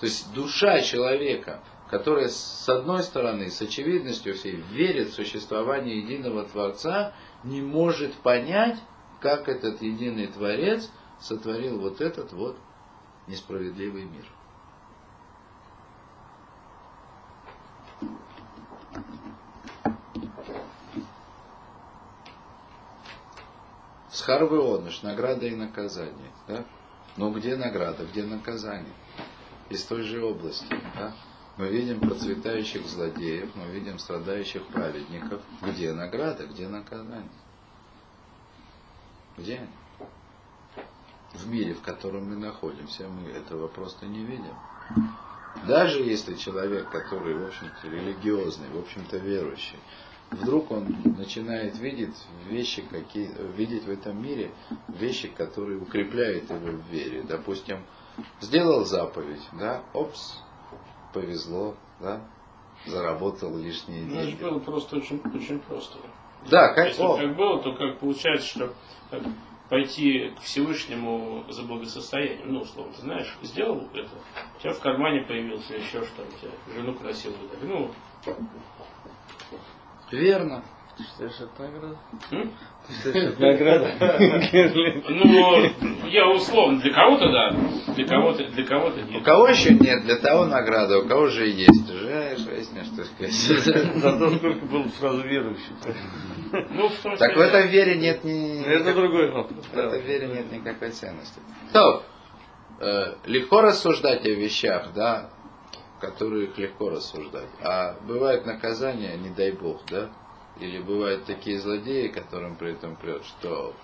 [0.00, 6.44] То есть душа человека, которая с одной стороны, с очевидностью всей, верит в существование единого
[6.44, 7.12] Творца,
[7.44, 8.78] не может понять,
[9.20, 12.56] как этот единый Творец сотворил вот этот вот
[13.26, 14.26] несправедливый мир.
[24.10, 26.32] Схарвионыш, награда и наказание.
[26.48, 26.64] Да?
[27.16, 28.94] Но где награда, где наказание?
[29.68, 30.66] Из той же области.
[30.94, 31.14] Да?
[31.56, 35.40] Мы видим процветающих злодеев, мы видим страдающих праведников.
[35.62, 37.30] Где награда, где наказание?
[39.38, 39.68] Где они?
[41.32, 44.54] В мире, в котором мы находимся, мы этого просто не видим.
[45.66, 49.78] Даже если человек, который, в общем-то, религиозный, в общем-то, верующий,
[50.30, 52.16] вдруг он начинает видеть
[52.48, 54.50] вещи, какие, видеть в этом мире
[54.88, 57.22] вещи, которые укрепляют его в вере.
[57.22, 57.80] Допустим,
[58.40, 60.42] сделал заповедь, да, опс,
[61.20, 62.20] повезло, да,
[62.84, 64.42] заработал лишние Ну, это деньги.
[64.42, 65.98] было просто очень, очень просто.
[66.50, 68.74] Да, как, Если как было, то как получается, что
[69.10, 69.22] как
[69.70, 74.10] пойти к Всевышнему за благосостоянием, ну, условно, знаешь, сделал это,
[74.56, 77.90] у тебя в кармане появился еще что-то, у тебя жену красивую, ну,
[80.12, 80.62] верно.
[80.96, 81.96] Ты считаешь, это награда?
[82.30, 83.86] Ты считаешь, это награда?
[85.10, 87.50] ну, я условно, для кого-то да,
[87.94, 89.22] для кого-то, для кого-то У нет.
[89.22, 91.90] кого еще нет, для того награда, у кого же есть.
[91.90, 93.32] Уже жизнь, что сказать.
[93.96, 95.74] Зато сколько было сразу верующих.
[96.70, 98.64] Ну, в том Так в этой вере нет ни...
[98.64, 99.66] Это другой вопрос.
[99.66, 101.40] В этой вере нет никакой ценности.
[101.74, 102.04] То,
[102.80, 105.28] э, легко рассуждать о вещах, да,
[106.00, 107.50] которых легко рассуждать.
[107.62, 110.08] А бывают наказания, не дай бог, да?
[110.60, 113.74] Или бывают такие злодеи, которым при этом прет, что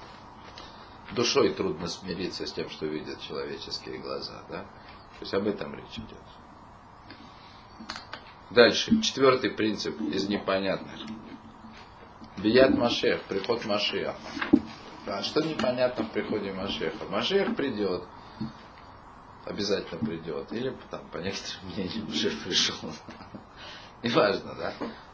[1.15, 4.63] душой трудно смириться с тем, что видят человеческие глаза, да?
[4.63, 6.19] То есть об этом речь идет.
[8.51, 11.01] Дальше, четвертый принцип из непонятных.
[12.39, 14.15] Бият Машех, приход Машеха.
[15.07, 17.05] А что непонятно в приходе Машеха?
[17.07, 18.05] Машех придет,
[19.45, 20.53] обязательно придет.
[20.53, 22.77] Или там, по некоторым мнениям, уже пришел.
[24.03, 24.73] Неважно, да?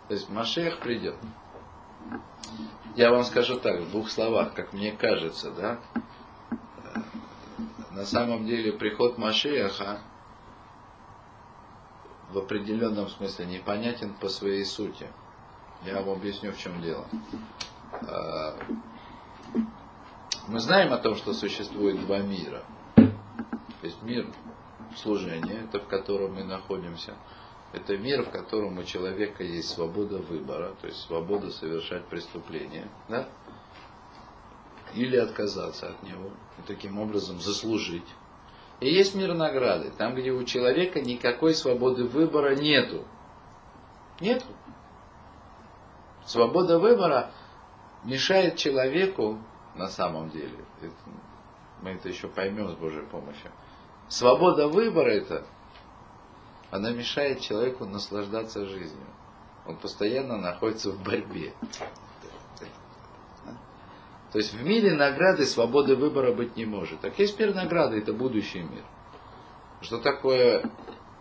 [0.08, 1.16] То есть Машех придет.
[2.96, 5.78] Я вам скажу так, в двух словах, как мне кажется, да?
[7.92, 10.00] На самом деле приход Машеха
[12.30, 15.08] в определенном смысле непонятен по своей сути.
[15.84, 17.06] Я вам объясню, в чем дело.
[17.92, 18.56] А,
[20.46, 22.62] мы знаем о том, что существует два мира.
[22.94, 24.26] То есть мир
[24.96, 27.14] служения, это в котором мы находимся.
[27.72, 33.28] Это мир, в котором у человека есть свобода выбора, то есть свобода совершать преступление, да?
[34.94, 38.06] или отказаться от него, и таким образом заслужить
[38.80, 43.04] и есть мир награды, там, где у человека никакой свободы выбора нету.
[44.20, 44.46] Нету.
[46.24, 47.32] Свобода выбора
[48.04, 49.38] мешает человеку,
[49.74, 50.94] на самом деле, это,
[51.82, 53.50] мы это еще поймем с Божьей помощью,
[54.08, 55.44] свобода выбора это,
[56.70, 59.06] она мешает человеку наслаждаться жизнью.
[59.66, 61.54] Он постоянно находится в борьбе.
[64.32, 67.00] То есть в мире награды свободы выбора быть не может.
[67.00, 68.84] Так есть мир награды, это будущий мир.
[69.80, 70.70] Что такое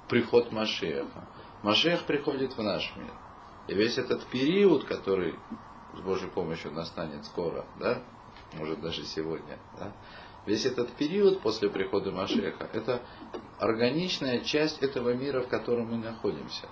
[0.10, 1.28] приход Машеха?
[1.64, 3.14] Машех приходит в наш мир.
[3.68, 5.36] И весь этот период, который
[5.96, 8.02] с Божьей помощью настанет скоро, да,
[8.54, 9.94] может даже сегодня, да,
[10.48, 13.04] весь этот период после прихода Машеха, это
[13.60, 16.68] органичная часть этого мира, в котором мы находимся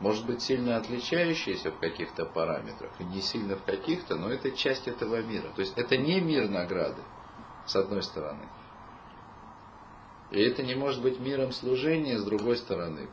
[0.00, 4.86] может быть сильно отличающаяся в каких-то параметрах, и не сильно в каких-то, но это часть
[4.86, 5.48] этого мира.
[5.54, 7.02] То есть это не мир награды,
[7.66, 8.48] с одной стороны.
[10.30, 13.08] И это не может быть миром служения, с другой стороны,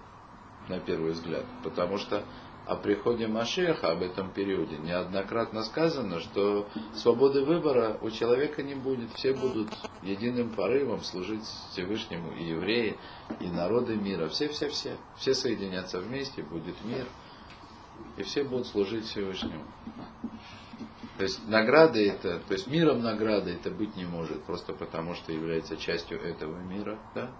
[0.68, 1.46] на первый взгляд.
[1.64, 2.26] Потому что
[2.66, 9.11] о приходе Машеха, об этом периоде, неоднократно сказано, что свободы выбора у человека не будет.
[9.14, 9.70] Все будут
[10.01, 12.97] единым порывом служить Всевышнему и евреи,
[13.39, 14.30] и народы мира.
[14.30, 14.97] Все-все-все.
[15.18, 17.05] Все соединятся вместе, будет мир.
[18.18, 19.66] И все будут служить Всевышнему.
[21.18, 25.32] То есть награды это, то есть миром награды это быть не может, просто потому что
[25.32, 26.97] является частью этого мира.
[27.14, 27.32] Да?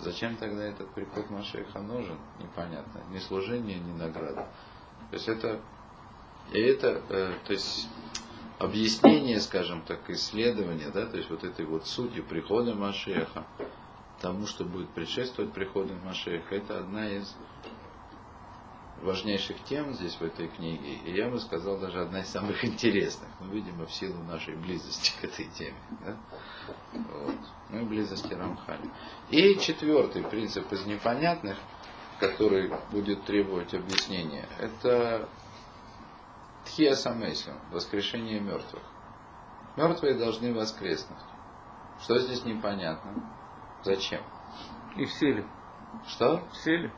[0.00, 2.18] Зачем тогда этот приход Машеха нужен?
[2.38, 3.00] Непонятно.
[3.10, 4.48] Ни служение, ни награда.
[5.10, 5.60] То есть это,
[6.52, 7.88] и это, э, то есть
[8.58, 13.46] объяснение, скажем так, исследование, да, то есть вот этой вот сути прихода Машеха,
[14.20, 17.34] тому, что будет предшествовать приходу Машеха, это одна из
[19.02, 23.28] важнейших тем здесь в этой книге, и я бы сказал даже одна из самых интересных,
[23.40, 25.78] ну, видимо, в силу нашей близости к этой теме.
[26.04, 26.16] Да?
[26.92, 27.36] Вот.
[27.70, 28.90] Ну и близости Рамхали.
[29.30, 31.56] И четвертый принцип из непонятных,
[32.20, 35.28] который будет требовать объяснения, это
[36.64, 38.82] Тхия Самесиум, воскрешение мертвых.
[39.76, 41.18] Мертвые должны воскреснуть.
[42.02, 43.32] Что здесь непонятно?
[43.84, 44.22] Зачем?
[44.96, 45.44] И все ли?
[46.06, 46.42] Что?
[46.52, 46.92] Все ли?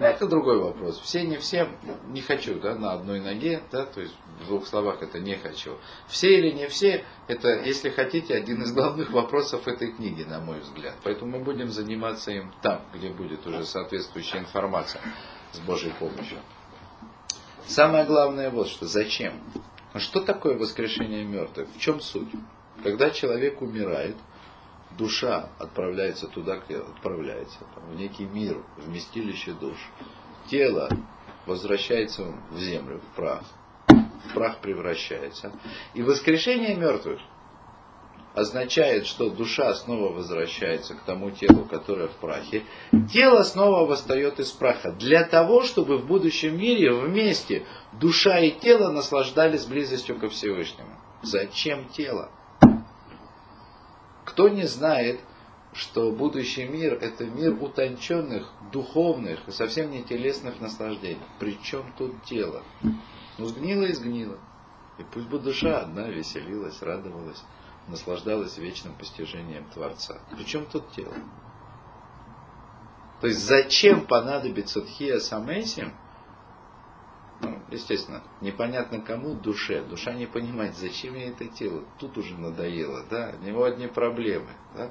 [0.00, 1.00] Это другой вопрос.
[1.00, 1.68] Все не все,
[2.08, 5.76] не хочу, да, на одной ноге, да, то есть в двух словах это не хочу.
[6.06, 10.60] Все или не все, это, если хотите, один из главных вопросов этой книги, на мой
[10.60, 10.94] взгляд.
[11.02, 15.02] Поэтому мы будем заниматься им там, где будет уже соответствующая информация
[15.52, 16.38] с Божьей помощью.
[17.66, 19.40] Самое главное вот что, зачем?
[19.96, 21.68] Что такое воскрешение мертвых?
[21.74, 22.28] В чем суть?
[22.82, 24.16] Когда человек умирает,
[24.98, 29.76] душа отправляется туда, где отправляется, там, в некий мир, вместилище душ.
[30.50, 30.90] Тело
[31.46, 33.44] возвращается в землю, в прах.
[33.88, 35.52] В прах превращается.
[35.94, 37.20] И воскрешение мертвых
[38.34, 42.64] означает, что душа снова возвращается к тому телу, которое в прахе.
[43.12, 44.92] Тело снова восстает из праха.
[44.92, 50.90] Для того, чтобы в будущем мире вместе душа и тело наслаждались близостью ко Всевышнему.
[51.22, 52.30] Зачем тело?
[54.28, 55.20] Кто не знает,
[55.72, 61.22] что будущий мир– это мир утонченных, духовных и совсем не телесных наслаждений.
[61.38, 62.62] Причем тут тело?
[63.38, 64.38] Ну, сгнило и сгнило.
[64.98, 67.42] И пусть бы душа одна веселилась, радовалась,
[67.88, 70.20] наслаждалась вечным постижением Творца.
[70.36, 71.14] Причем тут тело?
[73.22, 75.94] То есть зачем понадобится Тхия Самесим–
[77.40, 79.82] ну, естественно, непонятно кому, душе.
[79.82, 81.84] Душа не понимает, зачем ей это тело.
[81.98, 84.90] Тут уже надоело, да, у него одни проблемы, да.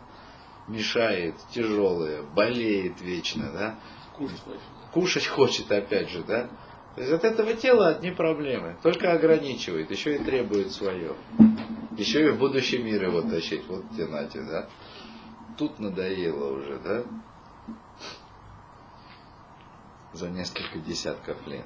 [0.67, 3.79] Мешает, тяжелое, болеет вечно, да.
[4.15, 4.61] Кушать хочет.
[4.93, 6.49] кушать хочет, опять же, да?
[6.95, 8.75] То есть от этого тела одни проблемы.
[8.81, 11.15] Только ограничивает, еще и требует свое.
[11.95, 13.67] Еще и в будущий мир его тащить.
[13.67, 14.69] Вот тебе, Натя, да?
[15.57, 17.03] Тут надоело уже, да?
[20.13, 21.65] За несколько десятков лет.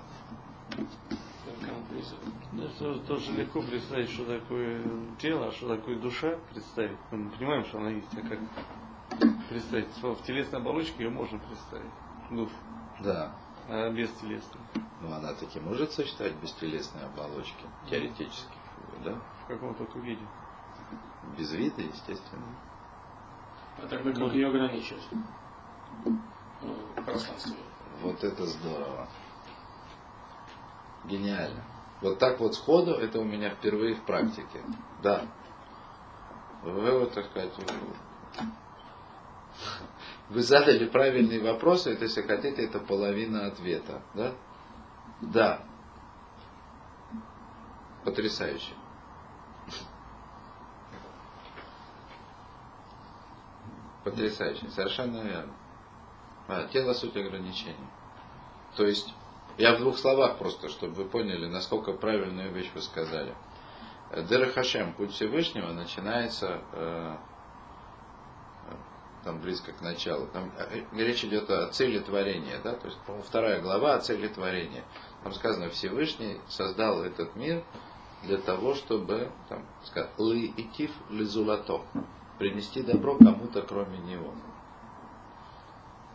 [3.07, 4.81] Тоже легко представить, что такое
[5.19, 6.97] тело, а что такое душа представить.
[7.11, 8.39] Мы понимаем, что она есть, а как
[9.49, 9.89] представить?
[10.01, 11.91] В телесной оболочке ее можно представить.
[12.29, 12.53] Душу.
[13.01, 13.35] Да.
[13.67, 14.61] А без телесной.
[15.01, 18.55] Ну, она таки может существовать без телесной оболочки, теоретически,
[19.03, 19.15] да?
[19.43, 20.25] В каком только виде.
[21.37, 22.45] Без вида, естественно.
[23.77, 25.07] А тогда как ее ограничивать?
[26.05, 27.55] Ну, пространство.
[28.01, 29.07] Вот это здорово.
[31.05, 31.63] Гениально.
[32.01, 34.61] Вот так вот сходу, это у меня впервые в практике.
[35.03, 35.25] Да.
[36.63, 37.51] Вы вот, так сказать,
[40.29, 44.01] вы задали правильные вопросы, это, если хотите, это половина ответа.
[44.13, 44.33] Да?
[45.21, 45.63] Да.
[48.03, 48.73] Потрясающе.
[54.03, 54.69] Потрясающе.
[54.69, 55.53] Совершенно верно.
[56.47, 57.87] А, тело суть ограничений.
[58.75, 59.13] То есть,
[59.57, 63.33] я в двух словах просто, чтобы вы поняли, насколько правильную вещь вы сказали.
[64.29, 67.15] Дера Хашем, путь Всевышнего, начинается э,
[69.23, 70.27] там близко к началу.
[70.27, 72.97] Там э, речь идет о цели творения, да, то есть,
[73.27, 74.83] вторая глава о цели творения.
[75.23, 77.63] Там сказано, Всевышний создал этот мир
[78.23, 81.81] для того, чтобы, там, сказать, лы и тиф лизулато,
[82.37, 84.33] принести добро кому-то, кроме него.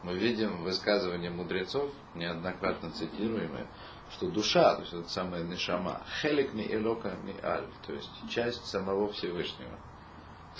[0.06, 3.66] Мы видим высказывания мудрецов, неоднократно цитируемые,
[4.12, 8.64] что душа, то есть это самая нишама, хелик ми элока ми аль, то есть часть
[8.66, 9.76] самого Всевышнего.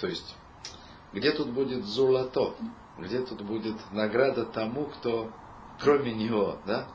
[0.01, 0.35] То есть
[1.13, 2.57] где тут будет золото?
[2.99, 5.31] Где тут будет награда тому, кто
[5.79, 6.89] кроме него, да?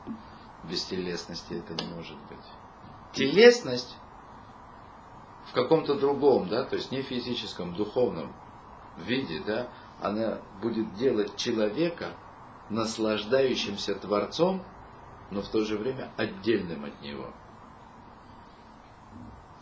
[0.64, 2.44] Без телесности это не может быть.
[3.14, 3.96] Телесность
[5.46, 8.30] в каком-то другом, да, то есть не физическом, духовном
[8.98, 9.68] виде, да,
[10.02, 12.12] она будет делать человека
[12.70, 14.62] наслаждающимся Творцом,
[15.30, 17.32] но в то же время отдельным от него.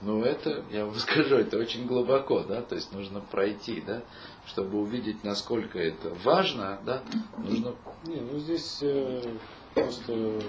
[0.02, 4.02] Ну, это, я вам скажу, это очень глубоко, да, то есть нужно пройти, да,
[4.46, 7.02] чтобы увидеть, насколько это важно, да,
[7.36, 7.74] нужно...
[8.04, 9.36] Не, ну здесь э,
[9.74, 10.40] просто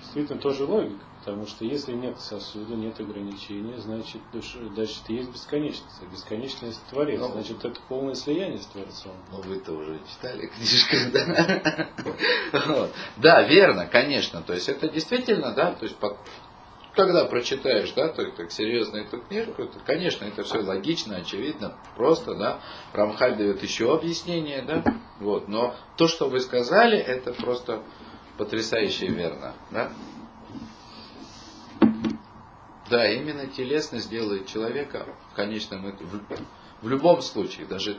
[0.00, 6.02] действительно тоже логика, потому что если нет сосуда, нет ограничения, значит, душа, значит есть бесконечность.
[6.02, 7.28] А бесконечность Творец, Ну.
[7.28, 9.12] значит, это полное слияние с Творцом.
[9.30, 10.96] Ну, вы-то уже читали книжку,
[12.52, 12.88] да?
[13.18, 14.42] Да, верно, конечно.
[14.42, 15.96] То есть это действительно, да, то есть
[16.94, 22.34] когда прочитаешь, да, так, так серьезно эту книжку, то, конечно, это все логично, очевидно, просто,
[22.34, 22.60] да.
[22.92, 24.82] Рамхаль дает еще объяснение, да,
[25.20, 25.46] вот.
[25.46, 27.84] Но то, что вы сказали, это просто
[28.38, 29.92] потрясающе верно, да.
[32.92, 36.20] Да, именно телесность делает человека в конечном ит- в,
[36.82, 37.96] в любом случае, даже,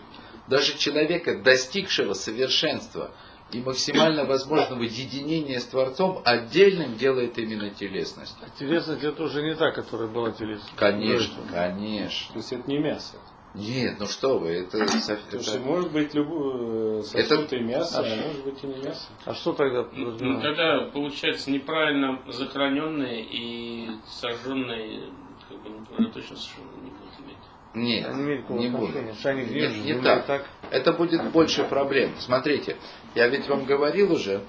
[0.47, 3.09] даже человека, достигшего совершенства
[3.51, 8.35] и максимально возможного единения с Творцом, отдельным делает именно телесность.
[8.59, 10.75] Телесность это уже не та, которая была телесность.
[10.75, 12.33] Конечно, конечно.
[12.33, 13.17] То есть это не мясо.
[13.55, 17.99] Нет, ну что вы, это, Потому что это- может быть любое сосуд Это- и мясо,
[17.99, 18.27] А а что?
[18.27, 19.07] может быть и не мясо.
[19.25, 19.87] А что тогда?
[19.91, 25.09] Ну, тогда получается неправильно захороненные и сожженные,
[25.47, 27.37] как бы, ну, точно совершенно не будут иметь.
[27.75, 28.85] нет, Они имеют не буду.
[28.87, 29.13] отношение?
[29.13, 29.45] Что они
[29.83, 30.25] Не, так.
[30.25, 30.45] так?
[30.71, 32.13] Это будет больше проблем.
[32.17, 32.77] Смотрите,
[33.13, 34.41] я ведь вам говорил уже,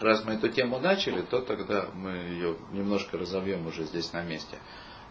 [0.00, 4.58] раз мы эту тему начали, то тогда мы ее немножко разовьем уже здесь на месте.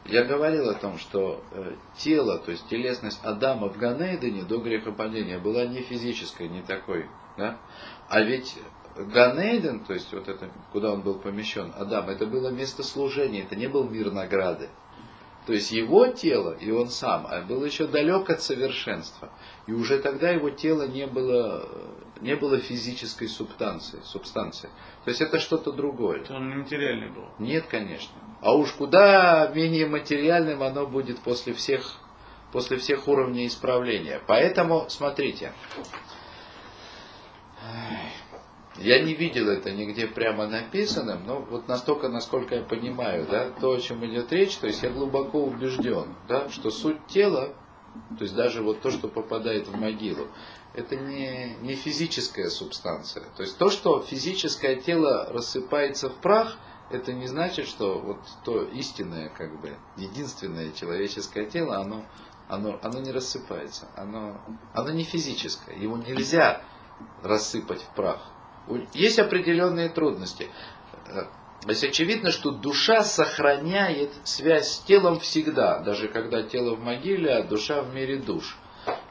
[0.06, 5.40] Я говорил о том, что э, тело, то есть телесность Адама в Ганейдене до грехопадения
[5.40, 7.06] была не физической, не такой.
[7.38, 7.58] Да?
[8.08, 8.58] А ведь
[8.96, 13.56] Ганейден, то есть вот это, куда он был помещен, Адам, это было место служения, это
[13.56, 14.70] не был мир награды.
[15.46, 19.30] То есть его тело и он сам а был еще далек от совершенства.
[19.68, 21.68] И уже тогда его тело не было,
[22.22, 24.70] не было физической субстанции, субстанции.
[25.06, 26.22] То есть это что-то другое.
[26.22, 27.26] Это он нематериальный был.
[27.40, 28.14] Нет, конечно.
[28.42, 31.98] А уж куда менее материальным оно будет после всех,
[32.52, 34.22] после всех уровней исправления.
[34.28, 35.54] Поэтому, смотрите,
[38.78, 43.74] я не видел это нигде прямо написанным, но вот настолько, насколько я понимаю, да, то,
[43.74, 47.54] о чем идет речь, то есть я глубоко убежден, да, что суть тела,
[48.18, 50.28] то есть даже вот то, что попадает в могилу,
[50.80, 53.24] это не, не физическая субстанция.
[53.36, 56.58] То есть то, что физическое тело рассыпается в прах,
[56.90, 62.04] это не значит, что вот то истинное, как бы, единственное человеческое тело, оно,
[62.48, 63.88] оно, оно не рассыпается.
[63.96, 64.42] Оно,
[64.74, 65.76] оно не физическое.
[65.76, 66.62] Его нельзя
[67.22, 68.22] рассыпать в прах.
[68.94, 70.48] Есть определенные трудности.
[71.08, 71.26] Э,
[71.62, 77.32] то есть очевидно, что душа сохраняет связь с телом всегда, даже когда тело в могиле,
[77.34, 78.58] а душа в мире душ.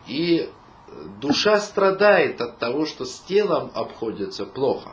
[0.06, 0.50] И
[1.20, 4.92] душа страдает от того, что с телом обходится плохо.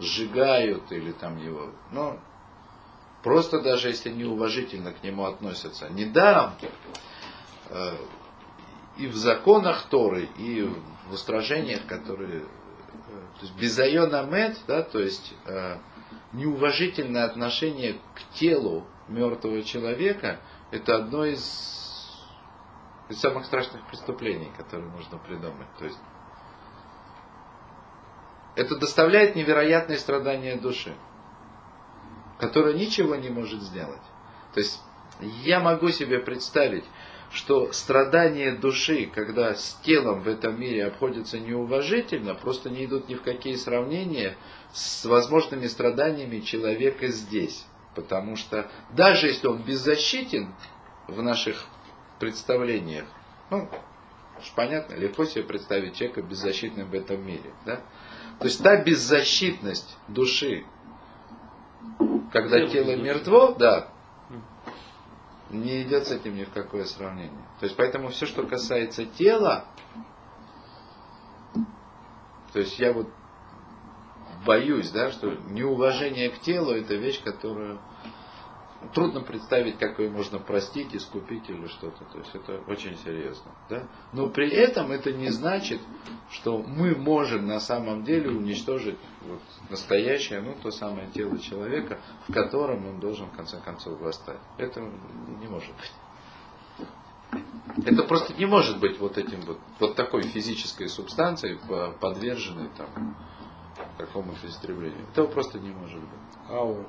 [0.00, 1.70] Сжигают или там его.
[1.92, 2.18] Ну,
[3.22, 5.88] просто даже если неуважительно к нему относятся.
[5.88, 6.54] Недаром
[7.70, 7.92] э,
[8.96, 10.68] и в законах Торы, и
[11.08, 12.42] в устражениях, которые...
[12.42, 12.46] Э,
[13.38, 15.78] то есть безайона мед, да, то есть э,
[16.32, 21.83] неуважительное отношение к телу мертвого человека, это одно из
[23.08, 25.68] из самых страшных преступлений, которые можно придумать.
[25.78, 25.98] То есть,
[28.56, 30.94] это доставляет невероятные страдания души,
[32.38, 34.02] которая ничего не может сделать.
[34.54, 34.80] То есть,
[35.20, 36.84] я могу себе представить,
[37.30, 43.14] что страдания души, когда с телом в этом мире обходятся неуважительно, просто не идут ни
[43.14, 44.36] в какие сравнения
[44.72, 47.66] с возможными страданиями человека здесь.
[47.94, 50.54] Потому что даже если он беззащитен
[51.08, 51.64] в наших
[52.18, 53.06] представлениях.
[53.50, 53.68] Ну,
[54.38, 57.52] уж понятно, легко себе представить человека беззащитным в этом мире.
[57.64, 57.80] Да?
[58.38, 60.64] То есть та беззащитность души,
[62.32, 63.88] когда тело, тело мертво, да,
[65.50, 67.46] не идет с этим ни в какое сравнение.
[67.60, 69.66] То есть поэтому все, что касается тела,
[72.52, 73.08] то есть я вот
[74.44, 77.80] боюсь, да, что неуважение к телу это вещь, которую
[78.92, 82.04] трудно представить, как ее можно простить, искупить или что-то.
[82.04, 83.52] То есть это очень серьезно.
[83.68, 83.88] Да?
[84.12, 85.80] Но при этом это не значит,
[86.30, 92.32] что мы можем на самом деле уничтожить вот настоящее, ну, то самое тело человека, в
[92.32, 94.40] котором он должен в конце концов восстать.
[94.58, 95.92] Это не может быть.
[97.84, 101.58] Это просто не может быть вот этим вот, вот такой физической субстанцией,
[102.00, 103.16] подверженной там
[103.98, 105.06] какому-то истреблению.
[105.12, 106.50] Этого просто не может быть.
[106.50, 106.86] Аура.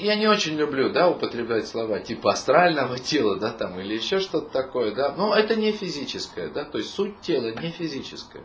[0.00, 4.48] Я не очень люблю, да, употреблять слова типа астрального тела, да, там, или еще что-то
[4.50, 5.14] такое, да.
[5.16, 8.44] Но это не физическое, да, то есть суть тела не физическая.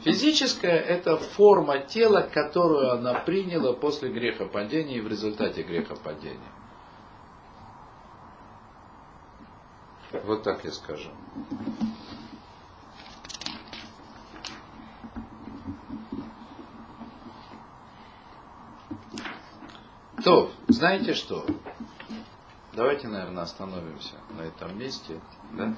[0.00, 6.52] Физическая– это форма тела, которую она приняла после грехопадения и в результате грехопадения.
[10.24, 11.10] Вот так я скажу.
[20.26, 21.46] То, знаете что?
[22.72, 25.20] Давайте, наверное, остановимся на этом месте.
[25.52, 25.72] Да?